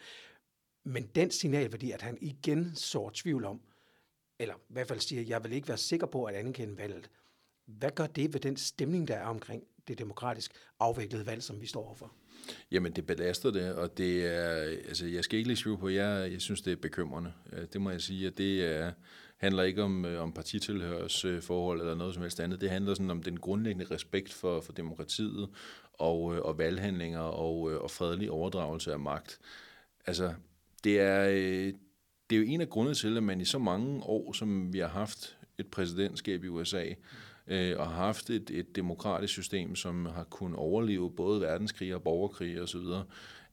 Men 0.83 1.09
den 1.15 1.31
signalværdi, 1.31 1.91
at 1.91 2.01
han 2.01 2.17
igen 2.21 2.75
så 2.75 3.09
tvivl 3.09 3.45
om, 3.45 3.61
eller 4.39 4.53
i 4.53 4.73
hvert 4.73 4.87
fald 4.87 4.99
siger, 4.99 5.21
jeg 5.21 5.43
vil 5.43 5.53
ikke 5.53 5.67
være 5.67 5.77
sikker 5.77 6.07
på 6.07 6.23
at 6.23 6.35
anerkende 6.35 6.77
valget. 6.77 7.09
Hvad 7.65 7.91
gør 7.91 8.07
det 8.07 8.33
ved 8.33 8.39
den 8.39 8.57
stemning, 8.57 9.07
der 9.07 9.15
er 9.15 9.25
omkring 9.25 9.63
det 9.87 9.99
demokratisk 9.99 10.51
afviklede 10.79 11.25
valg, 11.25 11.43
som 11.43 11.61
vi 11.61 11.65
står 11.65 11.85
overfor? 11.85 12.13
Jamen, 12.71 12.91
det 12.91 13.05
belaster 13.05 13.51
det, 13.51 13.75
og 13.75 13.97
det 13.97 14.25
er, 14.25 14.53
altså, 14.87 15.05
jeg 15.05 15.23
skal 15.23 15.37
ikke 15.37 15.49
lige 15.49 15.57
skrive 15.57 15.77
på, 15.77 15.89
jeg, 15.89 16.31
jeg 16.31 16.41
synes, 16.41 16.61
det 16.61 16.71
er 16.71 16.77
bekymrende. 16.77 17.33
Det 17.73 17.81
må 17.81 17.89
jeg 17.89 18.01
sige, 18.01 18.27
at 18.27 18.37
det 18.37 18.65
er, 18.65 18.91
handler 19.43 19.63
ikke 19.63 19.83
om, 19.83 20.05
øh, 20.05 20.21
om 20.21 20.31
partitilhørsforhold 20.31 21.79
eller 21.79 21.95
noget 21.95 22.13
som 22.13 22.23
helst 22.23 22.39
andet. 22.39 22.61
Det 22.61 22.69
handler 22.69 22.93
sådan 22.93 23.09
om 23.09 23.23
den 23.23 23.39
grundlæggende 23.39 23.95
respekt 23.95 24.33
for, 24.33 24.61
for 24.61 24.73
demokratiet 24.73 25.49
og, 25.93 26.35
øh, 26.35 26.41
og 26.41 26.57
valghandlinger 26.57 27.19
og, 27.19 27.71
øh, 27.71 27.81
og 27.81 27.91
fredelig 27.91 28.31
overdragelse 28.31 28.93
af 28.93 28.99
magt. 28.99 29.39
Altså, 30.07 30.33
det 30.83 30.99
er, 30.99 31.71
det 32.29 32.35
er 32.35 32.39
jo 32.39 32.45
en 32.47 32.61
af 32.61 32.69
grundene 32.69 32.95
til, 32.95 33.17
at 33.17 33.23
man 33.23 33.41
i 33.41 33.45
så 33.45 33.59
mange 33.59 34.03
år, 34.03 34.33
som 34.33 34.73
vi 34.73 34.79
har 34.79 34.87
haft 34.87 35.37
et 35.57 35.67
præsidentskab 35.67 36.43
i 36.43 36.47
USA, 36.47 36.85
øh, 37.47 37.79
og 37.79 37.87
har 37.87 37.95
haft 38.05 38.29
et, 38.29 38.49
et 38.49 38.75
demokratisk 38.75 39.33
system, 39.33 39.75
som 39.75 40.05
har 40.05 40.23
kunnet 40.23 40.57
overleve 40.57 41.11
både 41.11 41.41
verdenskrig 41.41 41.95
og 41.95 42.03
borgerkrig 42.03 42.61
osv., 42.61 42.85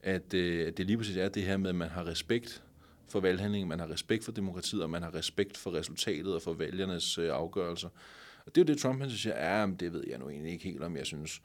at, 0.03 0.35
øh, 0.35 0.67
at 0.67 0.77
det 0.77 0.87
lige 0.87 0.97
præcis 0.97 1.17
er 1.17 1.29
det 1.29 1.43
her 1.43 1.57
med, 1.57 1.69
at 1.69 1.75
man 1.75 1.89
har 1.89 2.07
respekt 2.07 2.63
for 3.09 3.21
valghandlingen, 3.21 3.69
man 3.69 3.81
har 3.81 3.91
respekt 3.91 4.25
for 4.25 4.33
demokratiet, 4.33 4.83
og 4.83 4.91
man 4.91 5.03
har 5.03 5.15
respekt 5.15 5.57
for 5.57 5.75
resultatet 5.75 6.35
og 6.35 6.43
for 6.43 6.53
vælgernes 6.53 7.19
øh, 7.19 7.31
afgørelser. 7.33 7.89
Og 8.47 8.55
det 8.55 8.61
er 8.61 8.65
jo 8.65 8.75
det, 8.75 8.79
Trump 8.83 9.01
han 9.01 9.11
siger, 9.11 9.59
ja, 9.59 9.67
det 9.81 9.93
ved 9.93 10.05
jeg 10.09 10.19
nu 10.19 10.29
egentlig 10.29 10.53
ikke 10.53 10.65
helt, 10.65 10.83
om 10.83 10.97
jeg 10.97 11.07
synes. 11.07 11.43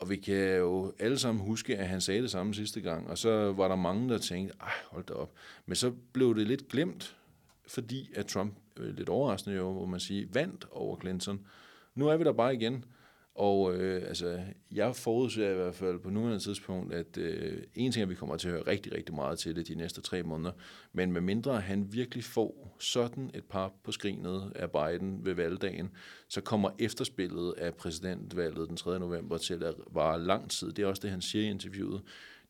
Og 0.00 0.10
vi 0.10 0.16
kan 0.16 0.56
jo 0.56 0.92
alle 0.98 1.18
sammen 1.18 1.44
huske, 1.44 1.76
at 1.76 1.88
han 1.88 2.00
sagde 2.00 2.22
det 2.22 2.30
samme 2.30 2.54
sidste 2.54 2.80
gang, 2.80 3.10
og 3.10 3.18
så 3.18 3.52
var 3.52 3.68
der 3.68 3.76
mange, 3.76 4.08
der 4.08 4.18
tænkte, 4.18 4.54
ej, 4.60 4.72
hold 4.90 5.04
da 5.04 5.12
op. 5.12 5.32
Men 5.66 5.76
så 5.76 5.92
blev 6.12 6.36
det 6.36 6.46
lidt 6.46 6.68
glemt, 6.68 7.16
fordi 7.66 8.10
at 8.14 8.26
Trump, 8.26 8.54
øh, 8.76 8.96
lidt 8.96 9.08
overraskende 9.08 9.56
jo, 9.56 9.72
må 9.72 9.86
man 9.86 10.00
sige, 10.00 10.34
vandt 10.34 10.66
over 10.72 11.00
Clinton. 11.00 11.46
Nu 11.94 12.08
er 12.08 12.16
vi 12.16 12.24
der 12.24 12.32
bare 12.32 12.54
igen, 12.54 12.84
og 13.34 13.74
øh, 13.74 14.08
altså, 14.08 14.40
jeg 14.70 14.96
forudser 14.96 15.50
i 15.50 15.54
hvert 15.54 15.74
fald 15.74 15.98
på 15.98 16.10
nuværende 16.10 16.44
tidspunkt, 16.44 16.94
at 16.94 17.18
øh, 17.18 17.62
en 17.74 17.92
ting 17.92 18.02
er, 18.02 18.06
at 18.06 18.10
vi 18.10 18.14
kommer 18.14 18.36
til 18.36 18.48
at 18.48 18.54
høre 18.54 18.66
rigtig, 18.66 18.94
rigtig 18.94 19.14
meget 19.14 19.38
til 19.38 19.56
det 19.56 19.68
de 19.68 19.74
næste 19.74 20.00
tre 20.00 20.22
måneder, 20.22 20.52
men 20.92 21.12
med 21.12 21.20
mindre 21.20 21.60
han 21.60 21.92
virkelig 21.92 22.24
får 22.24 22.76
sådan 22.80 23.30
et 23.34 23.44
par 23.44 23.72
på 23.84 23.92
skrinet 23.92 24.52
af 24.54 24.70
Biden 24.70 25.24
ved 25.24 25.34
valgdagen, 25.34 25.90
så 26.28 26.40
kommer 26.40 26.70
efterspillet 26.78 27.54
af 27.58 27.74
præsidentvalget 27.74 28.68
den 28.68 28.76
3. 28.76 28.98
november 28.98 29.38
til 29.38 29.64
at 29.64 29.74
vare 29.90 30.20
lang 30.20 30.50
tid. 30.50 30.72
Det 30.72 30.82
er 30.82 30.86
også 30.86 31.02
det, 31.02 31.10
han 31.10 31.20
siger 31.20 31.44
i 31.44 31.50
interviewet. 31.50 32.02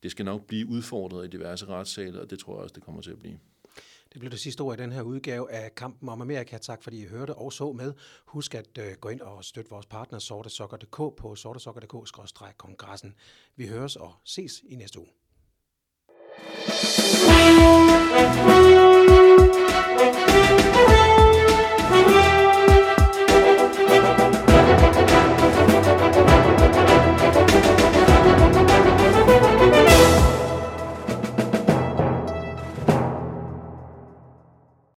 det 0.03 0.11
skal 0.11 0.25
nok 0.25 0.47
blive 0.47 0.67
udfordret 0.67 1.25
i 1.25 1.29
diverse 1.29 1.65
retssale, 1.65 2.21
og 2.21 2.29
det 2.29 2.39
tror 2.39 2.53
jeg 2.53 2.63
også, 2.63 2.73
det 2.73 2.83
kommer 2.83 3.01
til 3.01 3.11
at 3.11 3.19
blive. 3.19 3.39
Det 4.13 4.19
blev 4.19 4.31
det 4.31 4.39
sidste 4.39 4.61
ord 4.61 4.79
i 4.79 4.81
den 4.81 4.91
her 4.91 5.01
udgave 5.01 5.51
af 5.51 5.75
Kampen 5.75 6.09
om 6.09 6.21
Amerika. 6.21 6.57
Tak 6.57 6.83
fordi 6.83 7.03
I 7.03 7.07
hørte 7.07 7.35
og 7.35 7.53
så 7.53 7.71
med. 7.71 7.93
Husk 8.25 8.55
at 8.55 8.77
øh, 8.79 8.93
gå 8.99 9.09
ind 9.09 9.21
og 9.21 9.43
støtte 9.43 9.69
vores 9.71 9.85
partner 9.85 10.19
sortesokker.dk 10.19 10.97
på 11.17 11.35
sortesokker.dk-kongressen. 11.35 13.15
Vi 13.55 13.67
høres 13.67 13.95
og 13.95 14.13
ses 14.23 14.61
i 14.63 14.75
næste 14.75 14.99
uge. 14.99 15.07